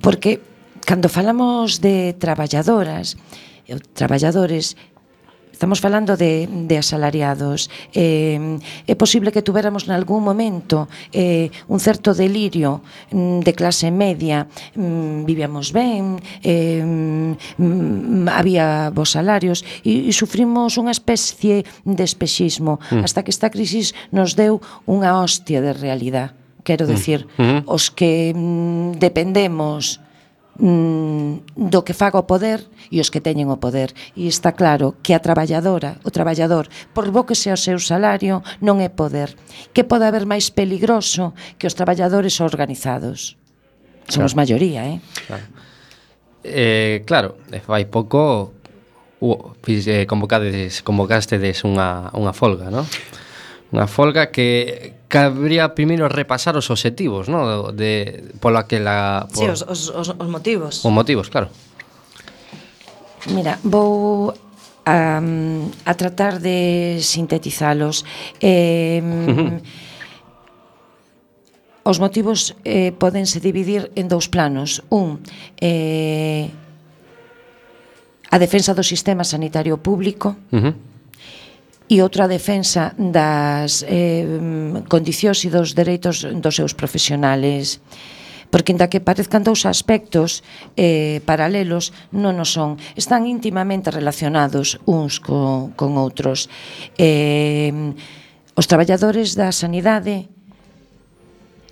[0.00, 0.40] Porque
[0.86, 3.18] cando falamos de traballadoras,
[3.66, 4.78] e traballadores
[5.56, 7.72] Estamos falando de, de asalariados.
[7.96, 10.84] Eh, é posible que tuveramos nalgún momento
[11.16, 14.52] eh, un certo delirio mm, de clase media.
[14.76, 22.76] Mm, vivíamos ben, eh, mm, había bons salarios e, e sufrimos unha especie de espexismo
[22.92, 23.08] mm.
[23.08, 26.36] hasta que esta crisis nos deu unha hostia de realidad.
[26.68, 26.90] Quero mm.
[26.92, 27.40] decir, mm.
[27.40, 27.60] -hmm.
[27.64, 30.04] os que mm, dependemos
[30.58, 33.92] mm, do que faga o poder e os que teñen o poder.
[34.16, 38.40] E está claro que a traballadora, o traballador, por bo que sea o seu salario,
[38.64, 39.36] non é poder.
[39.76, 43.36] Que pode haber máis peligroso que os traballadores organizados?
[44.08, 44.40] Somos claro.
[44.46, 44.98] maioría, eh?
[45.26, 45.46] Claro.
[46.46, 48.54] Eh, claro, fai pouco
[49.20, 52.86] uh, convocades, convocastedes unha, unha folga, non?
[53.74, 57.70] Unha folga que cabría primeiro repasar os obxectivos, no?
[57.70, 59.26] De, pola que la...
[59.30, 60.82] Sí, os, os, os, os motivos.
[60.82, 61.48] Os motivos, claro.
[63.30, 64.34] Mira, vou
[64.86, 65.22] a,
[65.84, 68.04] a tratar de sintetizalos.
[68.40, 69.02] Eh.
[71.86, 74.82] Os motivos eh, podense dividir en dous planos.
[74.90, 75.22] Un,
[75.62, 76.50] eh,
[78.26, 80.95] a defensa do sistema sanitario público, uh -huh
[81.86, 84.26] e outra defensa das eh,
[84.90, 87.80] condicións e dos dereitos dos seus profesionales
[88.50, 90.46] porque inda que parezcan dous aspectos
[90.78, 92.78] eh, paralelos, non o son.
[92.94, 96.46] Están íntimamente relacionados uns co, con outros.
[96.94, 97.74] Eh,
[98.54, 100.30] os traballadores da sanidade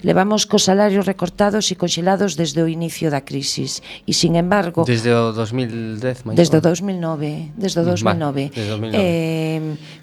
[0.05, 5.09] Levamos cos salarios recortados e conxelados desde o inicio da crisis e sin embargo desde
[5.17, 9.01] o 2010 máis desde o 2009, desde o 2009, desde 2009.
[9.01, 9.61] Eh,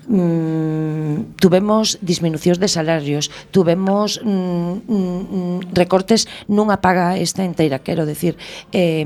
[0.10, 8.36] mm, tuvemos disminucións de salarios, tuvemos mm, mm, recortes nunha paga esta inteira, quero decir,
[8.74, 9.06] eh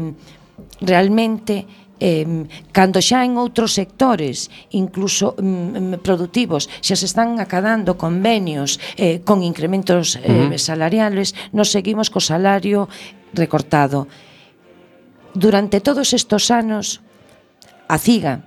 [0.82, 1.68] realmente
[2.00, 9.24] eh, cando xa en outros sectores incluso mm, productivos xa se están acadando convenios eh,
[9.24, 10.60] con incrementos eh, uh -huh.
[10.60, 12.92] salariales nos seguimos co salario
[13.32, 14.08] recortado
[15.36, 17.00] durante todos estos anos
[17.88, 18.44] a CIGA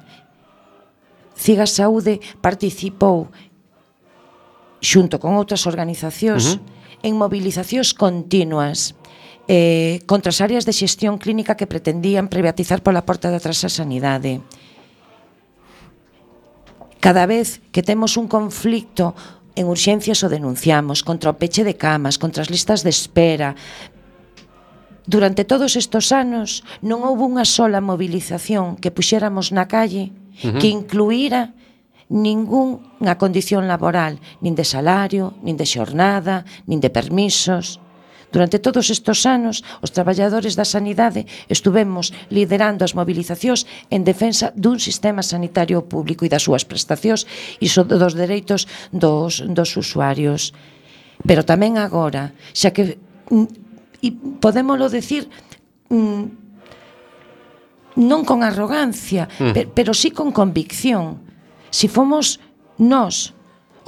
[1.39, 3.33] CIGA Saúde participou
[4.85, 7.07] xunto con outras organizacións uh -huh.
[7.07, 8.98] en movilizacións continuas
[9.49, 13.73] eh, contra as áreas de xestión clínica que pretendían privatizar pola porta de atrás a
[13.73, 14.45] sanidade.
[17.01, 19.17] Cada vez que temos un conflicto
[19.57, 23.59] en urxencias o denunciamos, contra o peche de camas, contra as listas de espera,
[25.09, 30.61] Durante todos estes anos non houve unha sola movilización que puxéramos na calle uh -huh.
[30.61, 31.57] que incluíra
[32.13, 37.81] ningunha condición laboral, nin de salario, nin de xornada, nin de permisos.
[38.31, 44.77] Durante todos estes anos, os traballadores da sanidade estuvemos liderando as mobilizacións en defensa dun
[44.77, 47.25] sistema sanitario público e das súas prestacións
[47.57, 50.53] e dos dereitos dos, dos usuarios.
[51.25, 53.01] Pero tamén agora, xa que
[53.33, 55.27] mm, e podémolo decir
[55.89, 56.25] mm,
[57.99, 59.53] non con arrogancia, mm.
[59.57, 61.25] pero, pero sí con convicción.
[61.73, 62.39] Si fomos
[62.79, 63.35] nós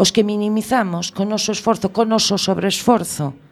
[0.01, 3.50] os que minimizamos con noso esforzo, con noso sobreesforzo,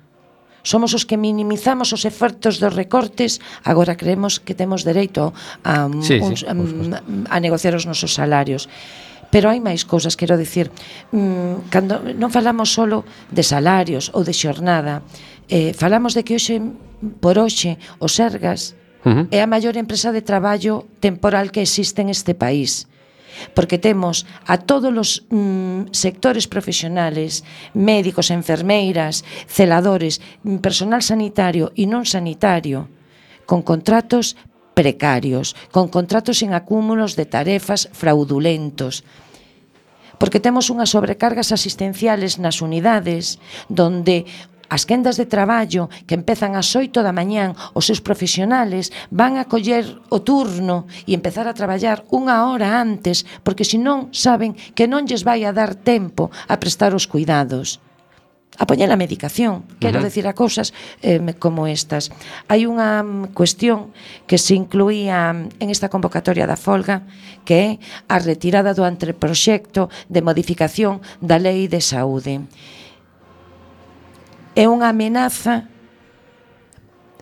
[0.63, 5.33] Somos os que minimizamos os efectos dos recortes, agora creemos que temos dereito
[5.65, 8.69] a, mm, sí, uns, sí, a, mm, a negociar os nosos salarios
[9.29, 10.73] pero hai máis cousas, quero dicir,
[11.13, 15.05] mm, cando non falamos solo de salarios ou de xornada,
[15.53, 16.57] eh, falamos de que hoxe
[17.21, 19.25] por hoxe o Sergas uh -huh.
[19.31, 22.89] é a maior empresa de traballo temporal que existe en este país
[23.55, 30.21] porque temos a todos os mm, sectores profesionales, médicos, enfermeiras, celadores,
[30.63, 32.89] personal sanitario e non sanitario,
[33.49, 34.37] con contratos
[34.77, 39.03] precarios, con contratos en acúmulos de tarefas fraudulentos,
[40.19, 43.39] porque temos unhas sobrecargas asistenciales nas unidades
[43.71, 44.27] donde
[44.69, 49.49] As quendas de traballo que empezan ás 8 da mañán, os seus profesionales van a
[49.49, 55.09] coller o turno e empezar a traballar unha hora antes, porque senón saben que non
[55.09, 57.81] lles vai a dar tempo a prestar os cuidados
[58.59, 59.63] a poñer a medicación.
[59.79, 60.09] Quero uh -huh.
[60.11, 62.11] decir a cousas eh, como estas.
[62.51, 63.95] Hai unha mm, cuestión
[64.27, 67.07] que se incluía mm, en esta convocatoria da folga
[67.47, 67.71] que é
[68.11, 72.43] a retirada do anteproxecto de modificación da Lei de Saúde
[74.59, 75.71] é unha amenaza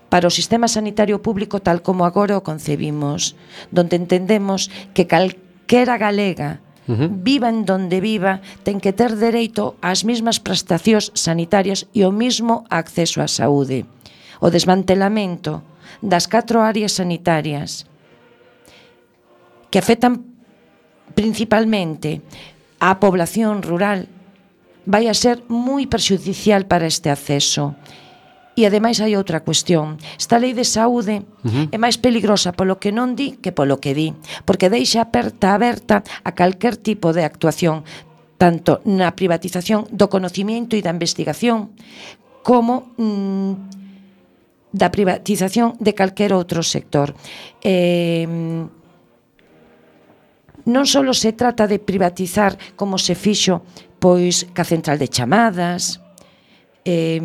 [0.08, 3.36] para o sistema sanitario público tal como agora o concebimos,
[3.68, 7.10] donde entendemos que calquera galega Uh -huh.
[7.10, 12.62] viva en donde viva, ten que ter dereito ás mesmas prestacións sanitarias e o mesmo
[12.70, 13.90] acceso á saúde.
[14.38, 15.66] O desmantelamento
[15.98, 17.90] das catro áreas sanitarias
[19.74, 20.30] que afectan
[21.18, 22.22] principalmente
[22.78, 24.06] á población rural
[24.86, 27.74] vai a ser moi perxudicial para este acceso.
[28.56, 30.00] E ademais hai outra cuestión.
[30.16, 31.74] Esta lei de saúde uh -huh.
[31.74, 34.16] é máis peligrosa polo que non di que polo que di,
[34.48, 37.84] porque deixa aperta aberta a calquer tipo de actuación,
[38.40, 41.76] tanto na privatización do conocimiento e da investigación,
[42.40, 43.52] como mm,
[44.72, 47.12] da privatización de calquer outro sector.
[47.60, 48.24] Eh,
[50.66, 53.62] non só se trata de privatizar como se fixo
[53.96, 56.02] pois ca central de chamadas,
[56.86, 57.18] eh,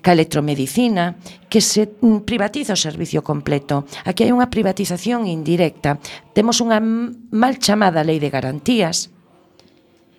[0.00, 1.16] ca electromedicina,
[1.48, 3.84] que se mm, privatiza o servicio completo.
[4.08, 6.00] Aquí hai unha privatización indirecta.
[6.32, 9.12] Temos unha mal chamada lei de garantías,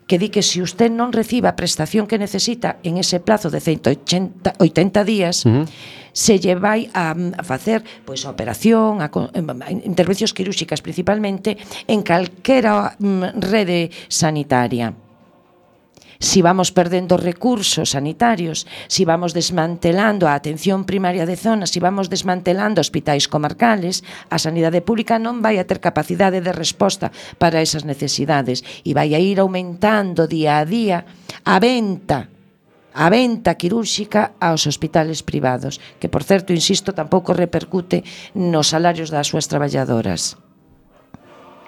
[0.06, 3.50] que di que se si usted non reciba a prestación que necesita en ese plazo
[3.50, 5.66] de 180 80 días, uh -huh
[6.18, 12.02] se lle vai a, a facer pois a operación, a, a intervencións quirúrxicas principalmente en
[12.02, 14.98] calquera mm, rede sanitaria.
[16.18, 22.10] Si vamos perdendo recursos sanitarios, si vamos desmantelando a atención primaria de zona, si vamos
[22.10, 24.02] desmantelando hospitais comarcales,
[24.34, 29.14] a sanidade pública non vai a ter capacidade de resposta para esas necesidades e vai
[29.14, 31.06] a ir aumentando día a día
[31.46, 32.34] a venta
[32.98, 38.02] a venta quirúrxica aos hospitales privados, que por certo, insisto, tampouco repercute
[38.34, 40.42] nos salarios das súas traballadoras.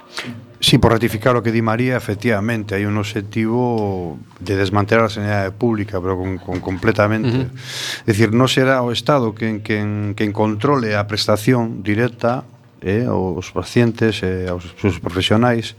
[0.10, 0.26] Si,
[0.60, 5.54] sí, por ratificar o que di María, efectivamente, hai un obxectivo de desmantelar a sanidade
[5.54, 7.46] pública, pero con, con completamente.
[7.46, 8.10] Uh -huh.
[8.10, 12.42] É dicir, non será o Estado quen, quen, quen controle a prestación directa
[12.82, 15.78] eh, aos pacientes e eh, aos seus profesionais,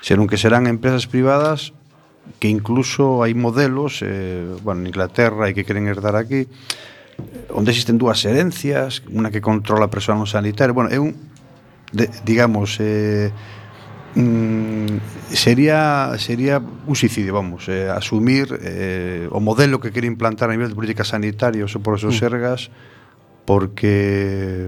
[0.00, 1.75] senón que serán empresas privadas
[2.38, 6.46] que incluso hai modelos, eh, bueno, en Inglaterra e que queren herdar aquí,
[7.50, 11.16] onde existen dúas herencias, unha que controla a presión sanitaria, bueno, é un
[11.92, 13.30] de, digamos eh,
[14.14, 20.52] mm, sería sería un suicidio, vamos, eh, asumir eh, o modelo que quere implantar a
[20.52, 22.20] nivel de política sanitaria ou por esos mm.
[22.20, 22.68] Sergas
[23.46, 24.66] porque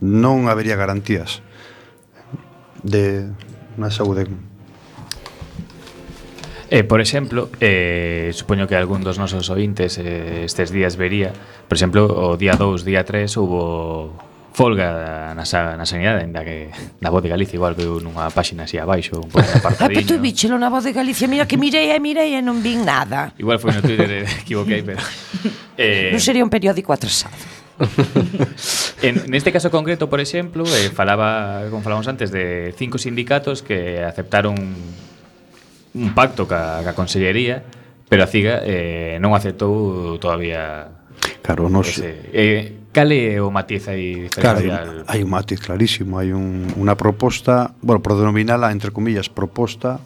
[0.00, 1.44] non habería garantías
[2.80, 3.28] de
[3.76, 4.26] unha saúde
[6.74, 11.30] Eh, por exemplo, eh, supoño que algún dos nosos ointes eh, estes días vería,
[11.70, 14.10] por exemplo, o día 2, día 3 hubo
[14.50, 18.66] folga na, sa, na sanidade, ainda que na Voz de Galicia igual veu nunha páxina
[18.66, 19.86] así abaixo, un pouco apartadiño.
[19.86, 22.58] Ah, pero tú bichelo na Voz de Galicia, mira que mirei e mirei e non
[22.58, 23.30] vin nada.
[23.38, 24.98] Igual foi no Twitter, eh, equivoquei, pero...
[25.78, 27.38] Eh, non sería un periódico atrasado.
[29.06, 34.02] en, neste caso concreto, por exemplo, eh, falaba, como falamos antes, de cinco sindicatos que
[34.02, 34.58] aceptaron
[35.94, 37.62] un pacto ca, ca Consellería,
[38.10, 40.90] pero a CIGA eh, non aceptou todavía
[41.42, 41.88] Claro, nos...
[41.88, 45.02] Ese, eh, Cale o matiz aí diferencial?
[45.02, 49.98] Claro, hai un matiz clarísimo, hai un, unha proposta, bueno, por denominala, entre comillas, proposta,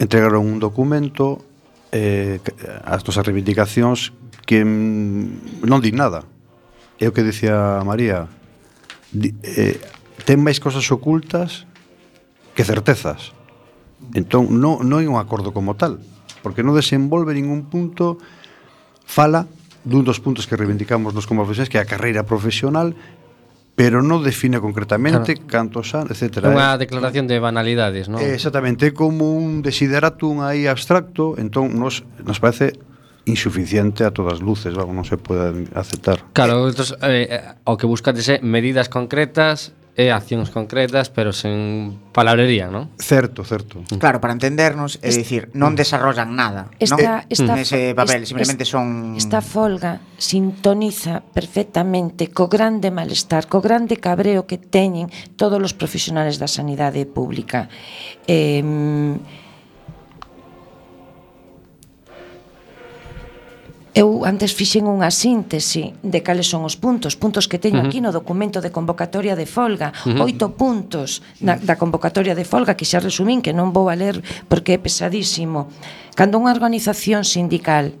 [0.00, 1.44] entregaron un documento
[1.92, 2.40] eh,
[2.88, 4.16] as nosas reivindicacións
[4.48, 6.24] que mm, non di nada.
[6.96, 8.24] É o que dicía María,
[9.12, 9.76] di, eh,
[10.24, 11.68] ten máis cosas ocultas
[12.56, 13.36] que certezas.
[14.12, 16.02] Entón, non, non é un acordo como tal,
[16.42, 18.18] porque non desenvolve ningún punto,
[19.06, 19.46] fala
[19.82, 22.94] dun dos puntos que reivindicamos nos como profesionais, que é a carreira profesional,
[23.74, 25.48] pero non define concretamente claro.
[25.48, 26.44] cantos anos, etc.
[26.44, 28.20] Unha declaración de banalidades, non?
[28.20, 32.76] Exactamente, é como un desideratum aí abstracto, entón nos, nos parece
[33.24, 36.20] insuficiente a todas luces, vamos, non se pode aceptar.
[36.36, 42.72] Claro, entonces, eh, o que buscades é medidas concretas e accións concretas, pero sen palabrería,
[42.72, 42.88] non?
[42.96, 43.84] Certo, certo.
[43.92, 44.00] Mm.
[44.00, 45.80] Claro, para entendernos, é dicir, non mm.
[45.84, 47.28] desarrollan nada esta, non?
[47.28, 49.12] Esta, nese papel, simplemente son...
[49.20, 56.40] Esta folga sintoniza perfectamente co grande malestar, co grande cabreo que teñen todos os profesionales
[56.40, 57.68] da sanidade pública.
[58.24, 58.64] Eh,
[63.92, 67.92] Eu antes fixen unha síntese de cales son os puntos, puntos que teño uh -huh.
[67.92, 70.24] aquí no documento de convocatoria de folga, uh -huh.
[70.24, 74.24] oito puntos na, da convocatoria de folga que xa resumín que non vou a ler
[74.48, 75.68] porque é pesadísimo.
[76.16, 77.92] Cando unha organización sindical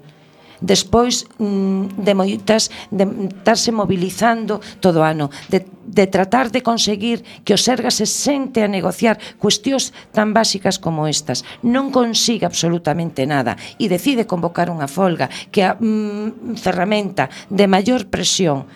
[0.62, 7.26] Despois mm, de moitas de estarse mobilizando todo o ano, de, de tratar de conseguir
[7.42, 11.42] que o Serga se sente a negociar cuestións tan básicas como estas.
[11.66, 18.06] Non consiga absolutamente nada e decide convocar unha folga que a mm, ferramenta de maior
[18.06, 18.70] presión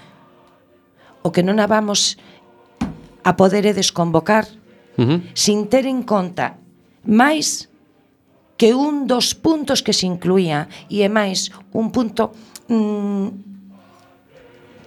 [1.22, 2.18] o que non a vamos
[3.26, 4.46] a poder desconvocar
[4.98, 5.18] uh -huh.
[5.34, 6.58] sin ter en conta
[7.06, 7.70] máis
[8.56, 12.32] que un dos puntos que se incluía e é máis un punto
[12.72, 13.28] mm,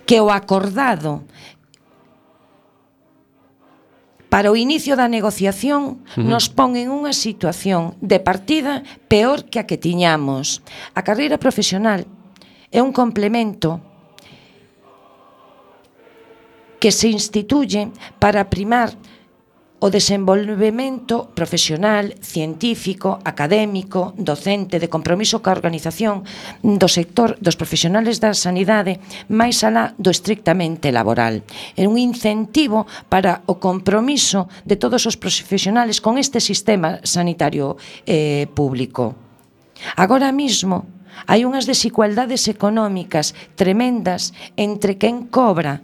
[0.10, 1.22] que o acordado
[4.30, 6.26] para o inicio da negociación uh -huh.
[6.26, 10.62] nos pon en unha situación de partida peor que a que tiñamos.
[10.94, 12.06] A carreira profesional
[12.70, 13.82] é un complemento
[16.80, 17.92] que se instituye
[18.22, 18.94] para primar
[19.80, 26.28] o desenvolvemento profesional, científico, académico, docente de compromiso ca organización
[26.60, 29.00] do sector dos profesionales da sanidade
[29.32, 31.48] máis alá do estrictamente laboral.
[31.80, 38.52] É un incentivo para o compromiso de todos os profesionales con este sistema sanitario eh,
[38.52, 39.16] público.
[39.96, 45.80] Agora mesmo hai unhas desigualdades económicas tremendas entre quen cobra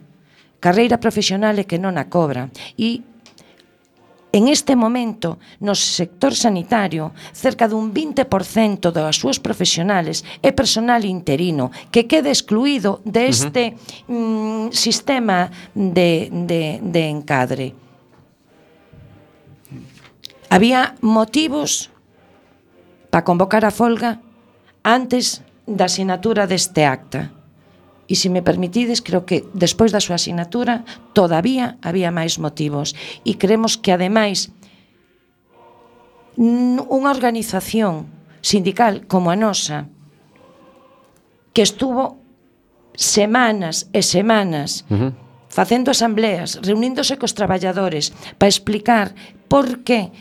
[0.59, 3.14] carreira profesional e que non a cobra e
[4.35, 11.71] En este momento, no sector sanitario, cerca dun 20% das súas profesionales é personal interino
[11.87, 13.79] que queda excluído deste de
[14.11, 14.67] uh -huh.
[14.67, 17.71] mm, sistema de, de, de encadre.
[20.51, 21.87] Había motivos
[23.07, 24.19] para convocar a folga
[24.83, 27.31] antes da asinatura deste acta
[28.07, 30.85] e se me permitides, creo que despois da súa asignatura
[31.17, 32.93] todavía había máis motivos
[33.25, 34.53] e creemos que ademais
[36.37, 38.11] unha organización
[38.45, 39.89] sindical como a nosa
[41.55, 42.19] que estuvo
[42.93, 45.11] semanas e semanas uh -huh.
[45.47, 49.15] facendo asambleas, reuníndose cos traballadores para explicar
[49.55, 50.11] porque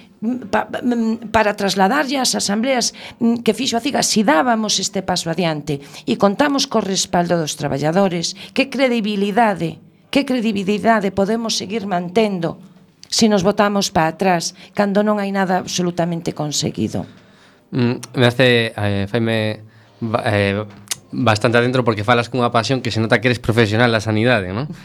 [0.47, 5.27] pa, mm, para trasladarlle ás asambleas mm, que fixo a CIGA si dábamos este paso
[5.27, 9.83] adiante e contamos co respaldo dos traballadores que credibilidade
[10.15, 12.63] que credibilidade podemos seguir mantendo
[13.11, 17.03] se nos votamos para atrás cando non hai nada absolutamente conseguido
[17.75, 19.67] mm, me hace eh, faime
[20.31, 20.63] eh,
[21.11, 24.71] bastante adentro porque falas cunha pasión que se nota que eres profesional da sanidade, non?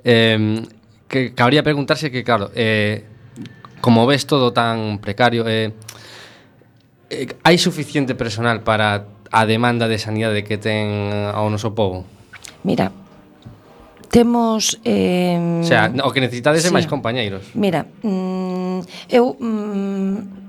[0.00, 0.64] Eh,
[1.12, 3.04] que cabría preguntarse que, claro, eh,
[3.80, 5.72] como ves todo tan precario, eh,
[7.10, 12.04] eh, hai suficiente personal para a demanda de sanidade que ten ao noso povo?
[12.62, 12.92] Mira,
[14.10, 14.78] temos...
[14.84, 16.68] Eh, o sea, o que necesitades sí.
[16.68, 17.54] é máis compañeiros.
[17.54, 19.34] Mira, mm, eu...
[19.38, 20.40] Mm,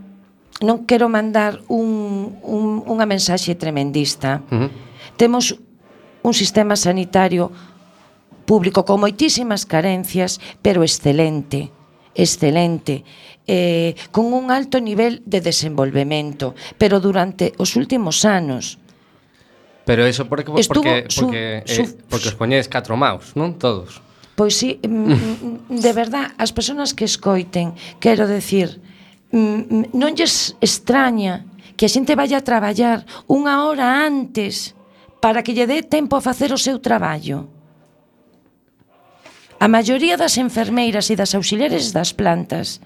[0.61, 4.45] non quero mandar un, un, unha mensaxe tremendista.
[4.53, 4.69] Uh -huh.
[5.17, 5.57] Temos
[6.21, 7.49] un sistema sanitario
[8.45, 11.73] público con moitísimas carencias, pero excelente
[12.15, 13.03] excelente,
[13.47, 18.79] eh, con un alto nivel de desenvolvemento, pero durante os últimos anos.
[19.85, 23.35] Pero eso porque, porque, porque, su, porque, su, eh, su, porque os poñedes catro maus,
[23.35, 23.59] non?
[23.59, 23.99] Todos.
[24.39, 25.15] Pois sí, mm, mm,
[25.67, 28.79] mm, de verdad, as persoas que escoiten, quero decir,
[29.31, 31.43] non lles extraña
[31.75, 34.75] que a xente vaya a traballar unha hora antes
[35.19, 37.50] para que lle dé tempo a facer o seu traballo.
[39.61, 42.81] A maioría das enfermeiras e das auxiliares das plantas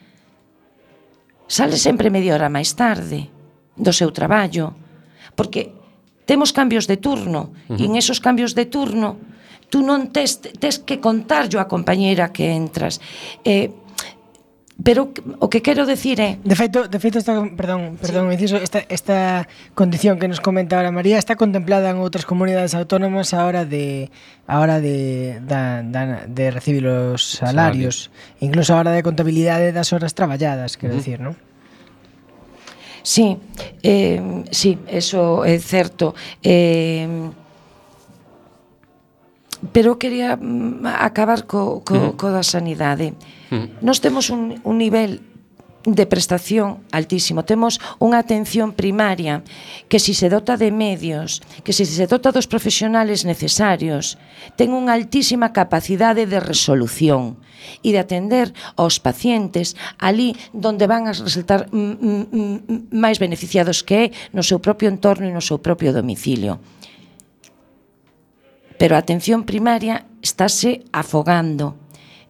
[1.48, 3.32] sale sempre media hora máis tarde
[3.80, 4.76] do seu traballo,
[5.40, 5.72] porque
[6.28, 7.80] temos cambios de turno, uh -huh.
[7.80, 9.24] e en esos cambios de turno
[9.72, 13.00] tú non tes, tes que contarlo a compañeira que entras.
[13.48, 13.72] Eh,
[14.84, 15.08] Pero
[15.40, 16.36] o que quero decir é...
[16.44, 18.34] De feito, de feito esta, perdón, perdón, sí.
[18.36, 23.32] inciso, esta, esta condición que nos comenta ahora María está contemplada en outras comunidades autónomas
[23.32, 24.12] a hora de
[24.52, 28.44] a hora de, da, da, de recibir os salarios, Salario.
[28.44, 31.00] incluso a hora de contabilidade das horas traballadas, quero uh -huh.
[31.00, 31.40] decir, non?
[33.06, 33.38] Sí,
[33.80, 36.20] eh, sí, eso é certo.
[36.44, 37.32] Eh,
[39.72, 42.16] pero quería mm, acabar co, co, uh -huh.
[42.18, 43.14] co da sanidade.
[43.14, 43.45] Eh,
[43.82, 45.22] Nos temos un, un nivel
[45.86, 47.46] de prestación altísimo.
[47.46, 49.46] Temos unha atención primaria
[49.86, 54.18] que si se dota de medios, que si se dota dos profesionales necesarios,
[54.58, 57.38] ten unha altísima capacidade de resolución
[57.86, 64.42] e de atender aos pacientes ali donde van a resultar máis beneficiados que é no
[64.42, 66.58] seu propio entorno e no seu propio domicilio.
[68.76, 71.85] Pero a atención primaria estáse afogando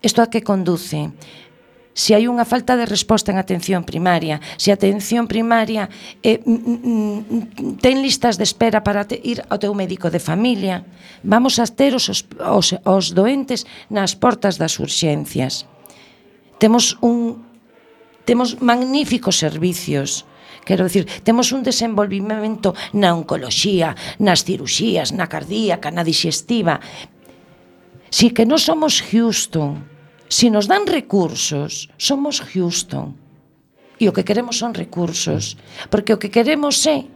[0.06, 1.10] Isto a que conduce?
[1.96, 5.88] se hai unha falta de resposta en atención primaria, se a atención primaria
[6.20, 10.84] eh, mm, mm, ten listas de espera para te, ir ao teu médico de familia,
[11.24, 15.64] vamos a ter os, os, os doentes nas portas das urxencias.
[16.60, 17.48] Temos un
[18.28, 20.28] temos magníficos servicios,
[20.66, 26.82] Quero dicir, temos un desenvolvimento na oncoloxía, nas ciruxías, na cardíaca, na digestiva.
[28.10, 29.95] Si que non somos Houston,
[30.28, 33.14] Si nos dan recursos, somos Houston.
[33.96, 35.56] E o que queremos son recursos.
[35.88, 37.08] Porque o que queremos é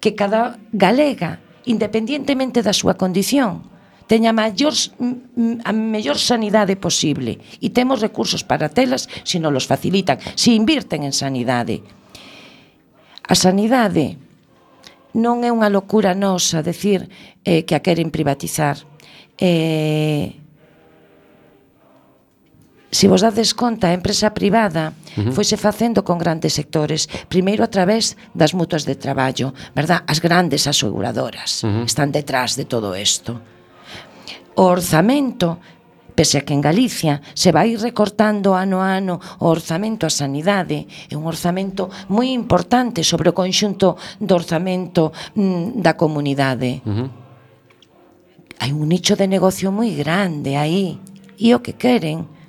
[0.00, 1.38] que cada galega,
[1.68, 3.68] independientemente da súa condición,
[4.10, 4.74] teña a maior,
[5.62, 7.38] a mellor sanidade posible.
[7.62, 11.84] E temos recursos para telas se non los facilitan, se invirten en sanidade.
[13.30, 14.18] A sanidade
[15.14, 17.06] non é unha locura nosa decir
[17.46, 18.82] eh, que a queren privatizar.
[19.38, 20.34] Eh,
[22.90, 25.32] se vos dades conta, a empresa privada uh -huh.
[25.32, 30.02] foise facendo con grandes sectores, primeiro a través das mutuas de traballo, verdad?
[30.10, 31.84] As grandes aseguradoras uh -huh.
[31.86, 33.38] están detrás de todo isto.
[34.58, 35.62] O orzamento,
[36.18, 40.90] pese a que en Galicia se vai recortando ano a ano o orzamento a sanidade,
[41.06, 46.82] é un orzamento moi importante sobre o conxunto do orzamento mm, da comunidade.
[46.82, 47.08] Uh -huh.
[48.60, 50.98] Hai un nicho de negocio moi grande aí,
[51.38, 52.39] e o que queren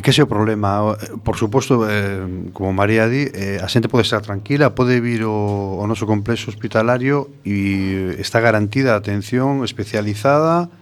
[0.00, 0.96] É que ese é o problema.
[1.20, 2.24] Por suposto, eh,
[2.56, 6.48] como María di, eh, a xente pode estar tranquila, pode vir o, o noso complexo
[6.48, 10.72] hospitalario e está garantida a atención especializada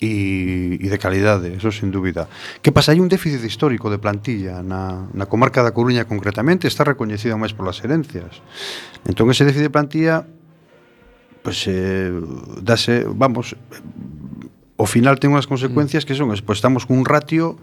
[0.00, 2.24] e, e de calidade, eso sin dúbida.
[2.64, 2.96] Que pasa?
[2.96, 7.52] Hai un déficit histórico de plantilla na, na comarca da Coruña concretamente, está recoñecida máis
[7.52, 8.40] polas herencias.
[9.04, 10.24] Entón, ese déficit de plantilla
[11.44, 12.16] pues, eh,
[12.64, 13.60] dase, vamos,
[14.80, 16.06] o final ten unhas consecuencias mm.
[16.08, 17.60] que son, pois pues, estamos cun ratio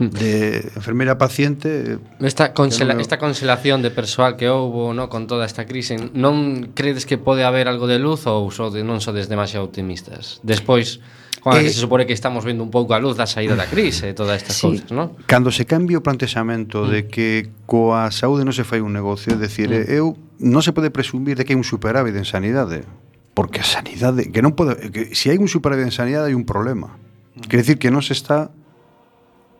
[0.00, 5.68] de enfermeira paciente esta, consela, esta conselación de persoal que houbo no con toda esta
[5.68, 9.68] crise non credes que pode haber algo de luz ou so, de, non sodes demasiado
[9.68, 11.04] optimistas despois
[11.40, 13.66] Juan, eh, que se supone que estamos vendo un pouco a luz da saída da
[13.66, 14.68] crise e todas estas sí.
[14.68, 15.16] cousas, non?
[15.24, 16.88] Cando se cambia o plantexamento mm.
[16.88, 17.28] de que
[17.64, 19.88] coa saúde non se fai un negocio, é dicir, mm.
[19.88, 22.84] eu non se pode presumir de que hai un superávit en sanidade,
[23.32, 26.44] porque a sanidade, que non pode, que se hai un superávit en sanidade hai un
[26.44, 26.92] problema.
[27.36, 27.48] Mm.
[27.48, 28.52] Quer decir que non se está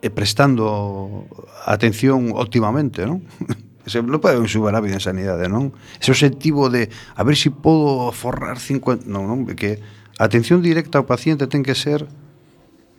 [0.01, 1.28] e prestando
[1.68, 3.24] atención óptimamente, non?
[3.88, 5.72] Se non pode haber un superávit en sanidade, non?
[5.98, 9.09] Ese objetivo de a ver se si podo forrar 50...
[9.09, 9.80] Non, non, que
[10.20, 12.05] a atención directa ao paciente ten que ser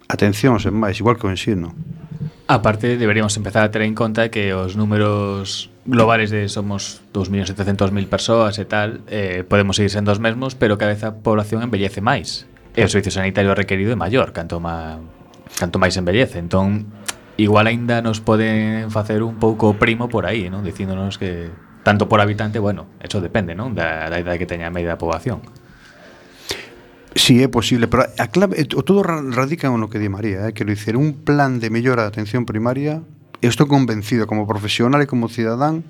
[0.10, 1.78] atención, sen máis, igual que o ensino.
[2.50, 8.60] Aparte, deberíamos empezar a ter en conta que os números globales de somos 2.700.000 persoas
[8.60, 12.50] e tal, eh, podemos seguir sendo os mesmos, pero cada vez a población envellece máis.
[12.76, 15.00] E o servicio sanitario requerido é maior, canto má
[15.58, 16.40] canto máis envellece.
[16.40, 16.92] Entón,
[17.38, 20.62] igual aínda nos poden facer un pouco primo por aí, non?
[20.62, 21.50] Dicíndonos que
[21.84, 23.74] tanto por habitante, bueno, eso depende, non?
[23.74, 25.42] Da, da idade que teña a media da poboación.
[27.12, 30.48] Si sí, é posible, pero a clave, eh, o todo radica no que di María,
[30.48, 30.56] eh?
[30.56, 33.04] quero dicir, un plan de mellora da atención primaria,
[33.44, 35.84] eu estou convencido como profesional e como cidadán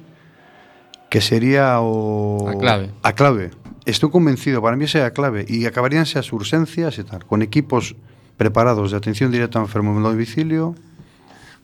[1.12, 2.48] que sería o...
[2.50, 2.90] A clave.
[3.04, 3.52] A clave.
[3.86, 5.44] Estou convencido, para mí esa é a clave.
[5.46, 8.00] E acabaríanse as urxencias e tal, con equipos
[8.38, 10.76] preparados de atención directa ao enfermo no domicilio.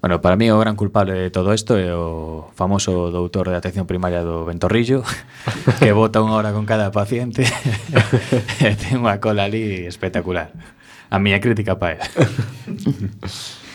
[0.02, 3.90] Bueno, para mí o gran culpable de todo isto é o famoso doutor de atención
[3.90, 5.02] primaria do Ventorrillo
[5.82, 7.44] que bota unha hora con cada paciente
[8.66, 10.54] e ten unha cola ali espectacular.
[11.10, 12.02] A miña crítica para él.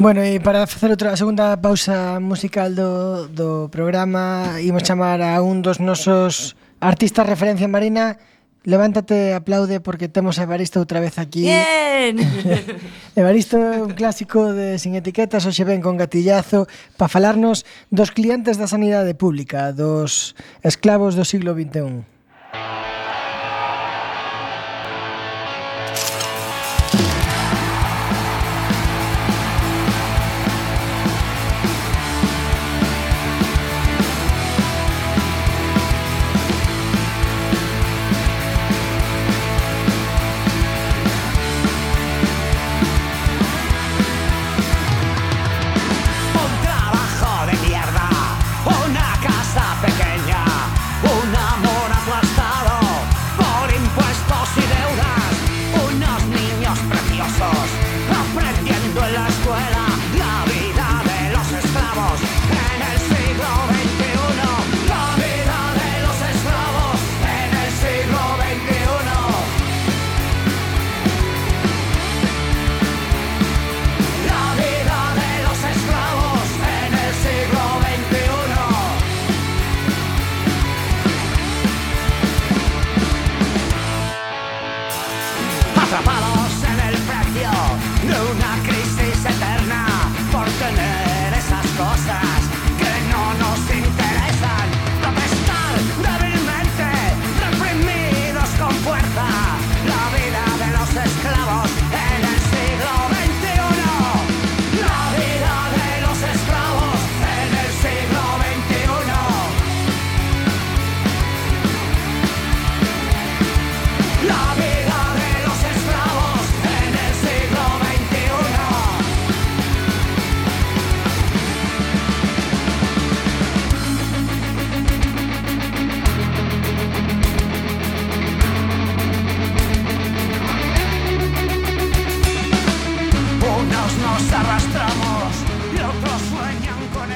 [0.00, 5.60] Bueno, e para facer outra segunda pausa musical do, do programa imos chamar a un
[5.60, 8.16] dos nosos artistas referencia marina
[8.64, 11.42] Levántate, aplaude porque temos a Evaristo outra vez aquí.
[11.42, 12.14] Bien.
[13.18, 18.62] Evaristo é un clásico de Sin Etiquetas, hoxe ven con gatillazo para falarnos dos clientes
[18.62, 22.91] da sanidade pública, dos esclavos do siglo XXI.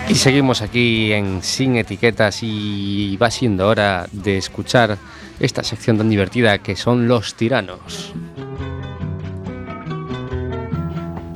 [0.09, 4.99] Y seguimos aquí en Sin Etiquetas y va siendo hora de escuchar
[5.41, 8.15] esta sección tan divertida que son los tiranos.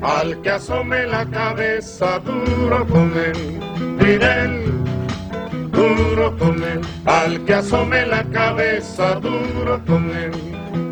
[0.02, 3.60] Al que asome la cabeza duro con él,
[3.98, 4.64] Fidel,
[5.72, 6.80] duro con él.
[7.04, 10.32] Al que asome la cabeza duro con él,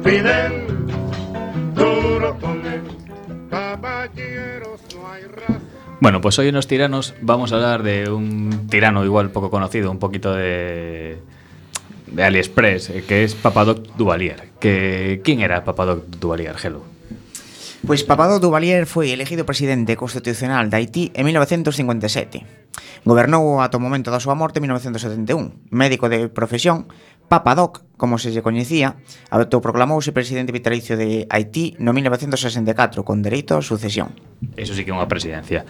[0.03, 0.67] Fidel,
[1.75, 2.83] duro con él.
[3.51, 4.38] Raza.
[6.01, 9.91] Bueno, pues hoy en Los Tiranos vamos a hablar de un tirano igual poco conocido,
[9.91, 11.19] un poquito de,
[12.07, 14.51] de AliExpress, eh, que es Papadoc Duvalier.
[14.61, 16.99] ¿Quién era Papadoc Duvalier, Gelo?
[17.87, 22.43] Pois Papado Duvalier foi elegido presidente constitucional de Haití en 1957.
[23.07, 25.71] Gobernou ata o momento da súa morte en 1971.
[25.71, 26.91] Médico de profesión,
[27.29, 28.97] Papadoc, como se lle coñecía,
[29.29, 34.17] autoproclamouse presidente vitalicio de Haití no 1964 con dereito a sucesión.
[34.57, 35.69] Eso sí que é unha presidencia.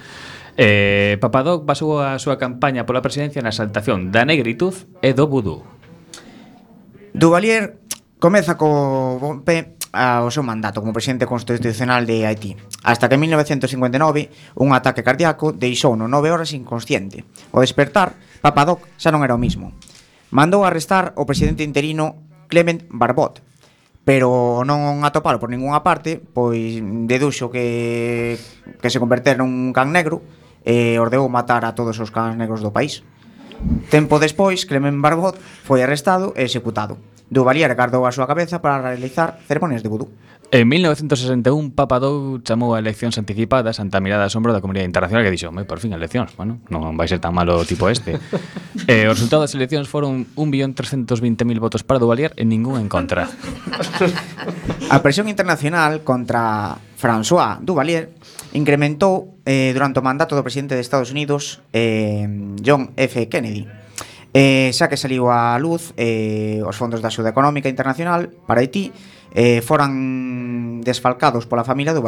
[0.54, 5.66] Eh, Papadoc basou a súa campaña pola presidencia na exaltación da negritud e do vudú.
[7.10, 7.82] Duvalier
[8.22, 12.52] comeza co bon pé ao seu mandato como presidente constitucional de Haití
[12.84, 14.30] Hasta que en 1959
[14.60, 17.24] un ataque cardíaco deixou no nove horas inconsciente
[17.56, 18.12] Ao despertar,
[18.44, 19.72] Papadoc xa non era o mismo
[20.30, 23.40] mandou arrestar o presidente interino Clement Barbot,
[24.08, 28.40] pero non atopalo por ningunha parte, pois deduxo que,
[28.80, 30.24] que se converter nun can negro
[30.64, 33.04] e ordeou matar a todos os cans negros do país.
[33.90, 36.96] Tempo despois, Clement Barbot foi arrestado e executado.
[37.28, 40.08] Duvalier guardou a súa cabeza para realizar ceremonias de vudú.
[40.50, 45.20] En 1961, Papadou chamou a eleccións anticipadas ante a mirada de asombro da comunidade internacional
[45.20, 48.16] que dixo, por fin eleccións, bueno, non vai ser tan malo o tipo este.
[48.88, 53.28] eh, os resultados das eleccións foron 1.320.000 votos para Duvalier e ningún en contra.
[54.94, 58.16] a presión internacional contra François Duvalier
[58.56, 62.24] incrementou eh, durante o mandato do presidente de Estados Unidos, eh,
[62.64, 63.28] John F.
[63.28, 63.68] Kennedy,
[64.38, 68.94] Eh, xa que saliu a luz eh, os fondos da Axuda Económica Internacional para Haití
[69.34, 72.06] eh, foran desfalcados pola familia do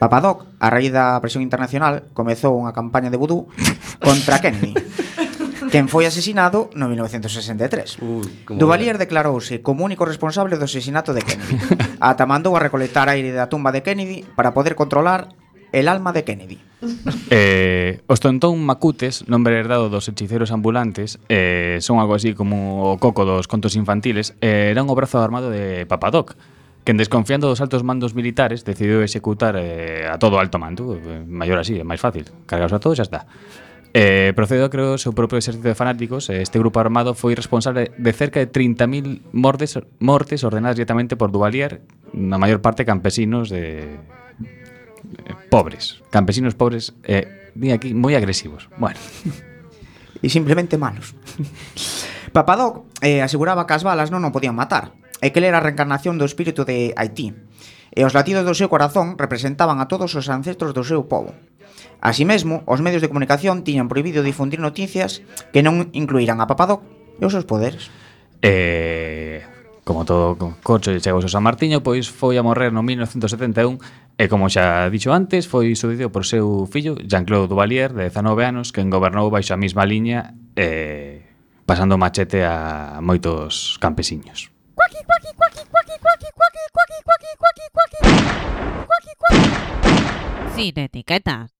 [0.00, 3.52] Papadoc, a raíz da presión internacional, comezou unha campaña de vudú
[4.00, 4.72] contra Kenny.
[5.68, 8.00] quen foi asesinado no 1963.
[8.00, 8.24] Uy,
[8.56, 9.04] Duvalier era?
[9.04, 11.60] declarouse como único responsable do asesinato de Kennedy.
[12.00, 15.28] Ata mandou a recolectar aire da tumba de Kennedy para poder controlar
[15.72, 16.58] El alma de Kennedy.
[17.30, 22.98] Eh, os tontón macutes, nombre herdado dos hechiceros ambulantes, eh, son algo así como o
[23.02, 26.38] coco dos contos infantiles, eh, eran o brazo armado de Papadoc,
[26.88, 31.60] quen desconfiando dos altos mandos militares decidiu executar eh, a todo alto mando, eh, maior
[31.60, 33.20] así, é máis fácil, cargaos a todos e xa está.
[33.92, 37.36] Eh, procedo a crear o seu propio exército de fanáticos e este grupo armado foi
[37.36, 41.84] responsable de cerca de 30.000 mortes, mortes ordenadas directamente por Duvalier,
[42.16, 44.00] na maior parte campesinos de
[45.24, 48.68] Eh, pobres, campesinos pobres, eh, di aquí, moi agresivos.
[48.76, 48.98] Bueno.
[50.18, 51.14] E simplemente malos.
[52.34, 54.90] Papadoc eh, aseguraba que as balas non o podían matar,
[55.22, 57.38] e que ele era a reencarnación do espírito de Haití,
[57.94, 61.38] e os latidos do seu corazón representaban a todos os ancestros do seu povo.
[62.02, 65.22] Así mesmo, os medios de comunicación tiñan prohibido difundir noticias
[65.54, 66.82] que non incluíran a Papadoc
[67.18, 67.90] e os seus poderes.
[68.42, 69.42] Eh,
[69.88, 73.80] como todo coche chegou a San Martiño, pois foi a morrer no 1971
[74.20, 78.68] e como xa dixo antes, foi sucedido por seu fillo Jean-Claude Duvalier, de 19 anos,
[78.68, 81.24] que gobernou baixo a mesma liña e
[81.64, 84.52] pasando machete a moitos campesiños.
[84.76, 85.00] Cuaqui,
[90.52, 91.57] Sin etiquetas.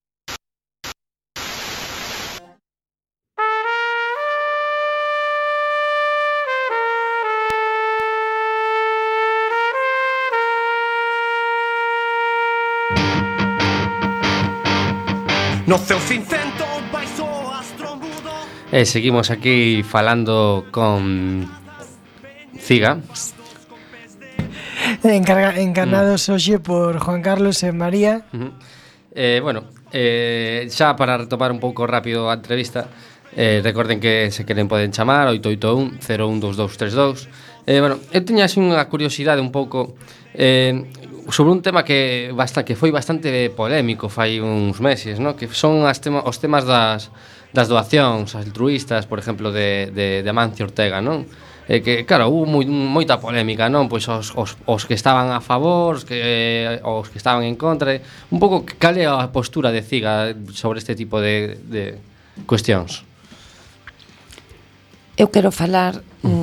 [15.69, 18.33] No seus cincento baixo astromudo
[18.73, 21.45] E eh, seguimos aquí falando con
[22.57, 22.97] Ciga.
[25.05, 25.61] Encarga, mm.
[25.61, 26.33] Encarnados mm.
[26.33, 28.25] hoxe por Juan Carlos e María.
[28.33, 28.51] Uh -huh.
[29.13, 32.89] eh, Bueno, eh, xa para retomar un pouco rápido a entrevista
[33.37, 37.29] Eh, recorden que se queren poden chamar 881 012232
[37.69, 39.93] Eh, bueno, eu teña así unha curiosidade un pouco.
[40.33, 40.73] Eh,
[41.31, 45.35] sobre un tema que basta que foi bastante polémico fai uns meses, no?
[45.35, 47.13] que son as tema, os temas das,
[47.53, 51.25] das doacións altruistas, por exemplo, de, de, de Amancio Ortega, non?
[51.69, 53.85] Eh, que, claro, hubo moi, moita polémica, non?
[53.85, 57.53] Pois os, os, os que estaban a favor, os que, eh, os que estaban en
[57.53, 58.01] contra
[58.33, 61.83] Un pouco, cal é a postura de CIGA sobre este tipo de, de
[62.49, 63.05] cuestións?
[65.13, 66.38] Eu quero falar mm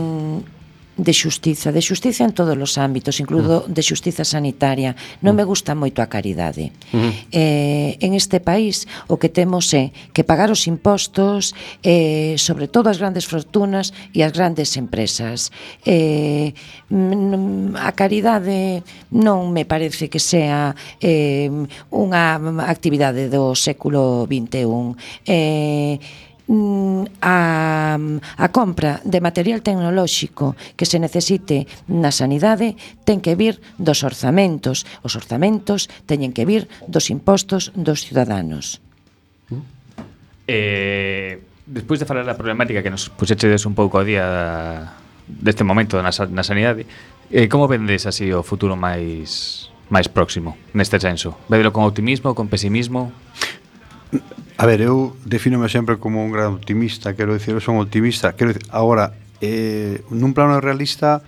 [0.96, 3.72] de xustiza, de xustiza en todos os ámbitos, incluído mm.
[3.76, 4.96] de xustiza sanitaria.
[5.20, 5.38] Non mm.
[5.38, 6.72] me gusta moito a caridade.
[6.92, 7.12] Uh -huh.
[7.36, 11.52] Eh, en este país o que temos é que pagar os impostos
[11.84, 15.52] eh, sobre todo as grandes fortunas e as grandes empresas.
[15.84, 16.56] Eh,
[16.88, 18.80] mm, a caridade
[19.12, 20.72] non me parece que sea
[21.04, 21.52] eh,
[21.92, 24.96] unha actividade do século XXI.
[25.28, 26.00] Eh,
[26.46, 27.98] Mm, a,
[28.38, 34.86] a compra de material tecnolóxico que se necesite na sanidade ten que vir dos orzamentos.
[35.02, 38.78] Os orzamentos teñen que vir dos impostos dos ciudadanos.
[40.46, 44.26] Eh, despois de falar da problemática que nos puxechedes un pouco a día
[45.26, 46.86] deste momento na, na sanidade,
[47.34, 51.34] eh, como vendes así o futuro máis máis próximo neste senso?
[51.50, 53.10] Vedelo con optimismo, con pesimismo?
[54.56, 58.56] A ver, eu defínome sempre como un gran optimista, quero dicir, eu son optimista, quero
[58.56, 59.12] dicir, agora,
[59.44, 61.20] eh, nun plano realista,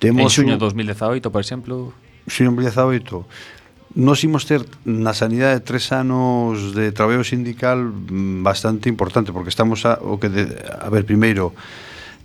[0.00, 0.32] temos...
[0.32, 0.62] En xuño un...
[0.62, 1.92] 2018, por exemplo?
[2.24, 7.92] Xuño 2018, nos imos ter na sanidade tres anos de traballo sindical
[8.42, 11.52] bastante importante, porque estamos a, o que de, a ver, primeiro,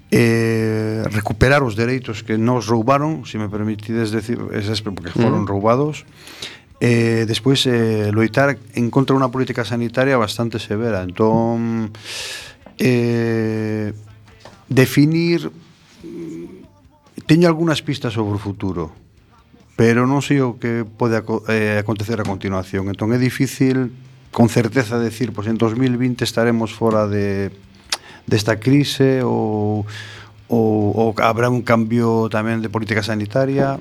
[0.10, 5.52] eh, recuperar os dereitos que nos roubaron, se me permitides decir, esas, porque foron mm.
[5.52, 6.10] roubados,
[6.80, 11.04] eh, despois eh, loitar en contra unha política sanitaria bastante severa.
[11.04, 11.92] Entón
[12.80, 13.92] eh,
[14.72, 18.96] definir mm, teño algunhas pistas sobre o futuro
[19.80, 22.92] pero non sei o que pode aco eh, acontecer a continuación.
[22.92, 23.96] Entón é difícil
[24.28, 27.48] con certeza decir pois en 2020 estaremos fora de
[28.28, 29.88] desta crise ou
[30.52, 33.80] ou, ou habrá un cambio tamén de política sanitaria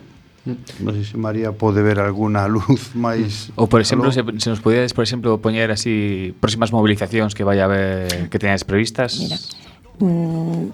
[0.80, 4.60] Non sei se María pode ver alguna luz máis Ou por exemplo, se, se nos
[4.64, 9.20] podíades, por exemplo, poñer así próximas movilizacións que vai haber que teñades previstas.
[9.20, 9.36] Mira.
[10.00, 10.70] Mm,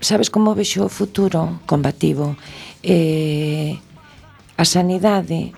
[0.00, 2.38] sabes como vexo o futuro combativo?
[2.82, 3.76] Eh,
[4.56, 5.52] a sanidade,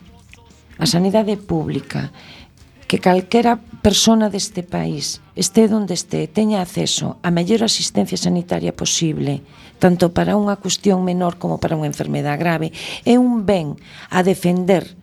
[0.76, 2.12] a sanidade pública,
[2.90, 9.46] que calquera persona deste país este donde este, teña acceso á mellor asistencia sanitaria posible
[9.80, 12.68] tanto para unha cuestión menor como para unha enfermedade grave,
[13.08, 13.80] é un ben
[14.12, 14.99] a defender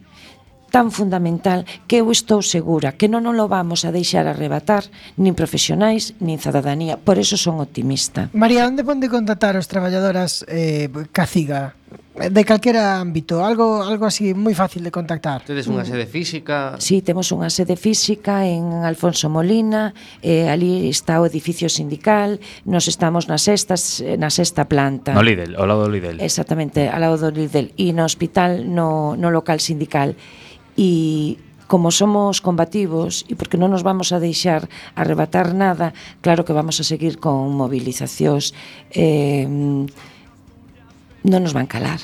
[0.69, 6.13] tan fundamental que eu estou segura que non o vamos a deixar arrebatar nin profesionais,
[6.19, 6.99] nin cidadanía.
[6.99, 8.29] Por eso son optimista.
[8.35, 11.75] María, onde ponde contactar os traballadoras eh, caciga?
[12.17, 15.45] De calquera ámbito, algo algo así moi fácil de contactar.
[15.45, 16.73] Tedes unha sede física?
[16.81, 19.93] Sí, temos unha sede física en Alfonso Molina,
[20.25, 23.77] eh, ali está o edificio sindical, nos estamos na sexta,
[24.17, 25.13] na sexta planta.
[25.13, 26.17] No Lidl, ao lado do Lidl.
[26.17, 30.17] Exactamente, ao lado do Lidl e no hospital, no, no local sindical
[30.79, 35.91] e como somos combativos e porque non nos vamos a deixar arrebatar nada,
[36.23, 38.55] claro que vamos a seguir con movilizacións
[38.95, 39.43] eh,
[41.27, 41.99] non nos van calar.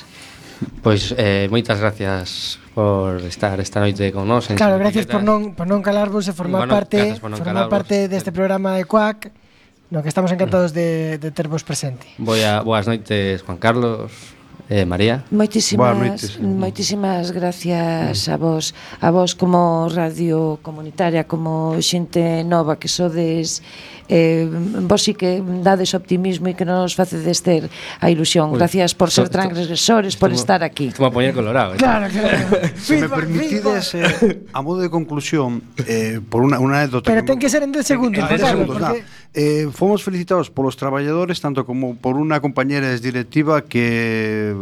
[0.84, 4.52] Pois eh, moitas gracias por estar esta noite con nós.
[4.52, 7.72] Claro, gracias por non, por non calarvos e formar bueno, parte non formar calarvos.
[7.72, 9.32] parte deste programa de CUAC
[9.88, 12.04] no que estamos encantados de, de tervos presente.
[12.18, 14.12] Boa, boas noites, Juan Carlos.
[14.70, 15.22] Eh, María.
[15.30, 23.60] Moitísimas, moitísimas gracias a vos, a vos como radio comunitaria, como xente nova que sodes
[24.08, 24.48] eh,
[24.84, 27.68] vos sí que dades optimismo e que nos facedes ter
[28.00, 28.52] a ilusión.
[28.52, 30.88] Uy, Gracias por ser so, transgresores, por estar aquí.
[30.92, 31.74] Estamos a poñer colorado.
[31.74, 31.78] Eh.
[31.78, 32.38] Claro, claro.
[32.76, 37.08] Se me permitides, eh, a modo de conclusión, eh, por una, una anécdota...
[37.08, 38.18] Pero ten que ser en 10 segundos.
[38.18, 39.04] En, en 10 segundos, porque...
[39.34, 44.54] eh, fomos felicitados polos traballadores, tanto como por unha compañera directiva que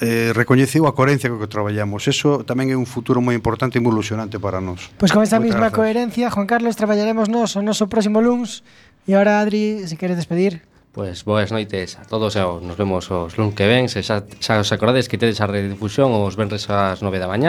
[0.00, 2.04] eh, recoñeceu a coherencia co que traballamos.
[2.10, 4.90] Eso tamén é un futuro moi importante e moi ilusionante para nós.
[4.98, 5.78] Pois con esa Moitas mesma grazas.
[5.78, 8.66] coherencia, Juan Carlos, traballaremos nós o noso próximo luns.
[9.06, 10.60] E agora, Adri, se queres despedir.
[10.90, 13.86] Pois boas noites a todos e nos vemos os luns que ven.
[13.86, 17.46] Se xa, xa os acordades que tedes a redifusión os venres ás 9 da mañá.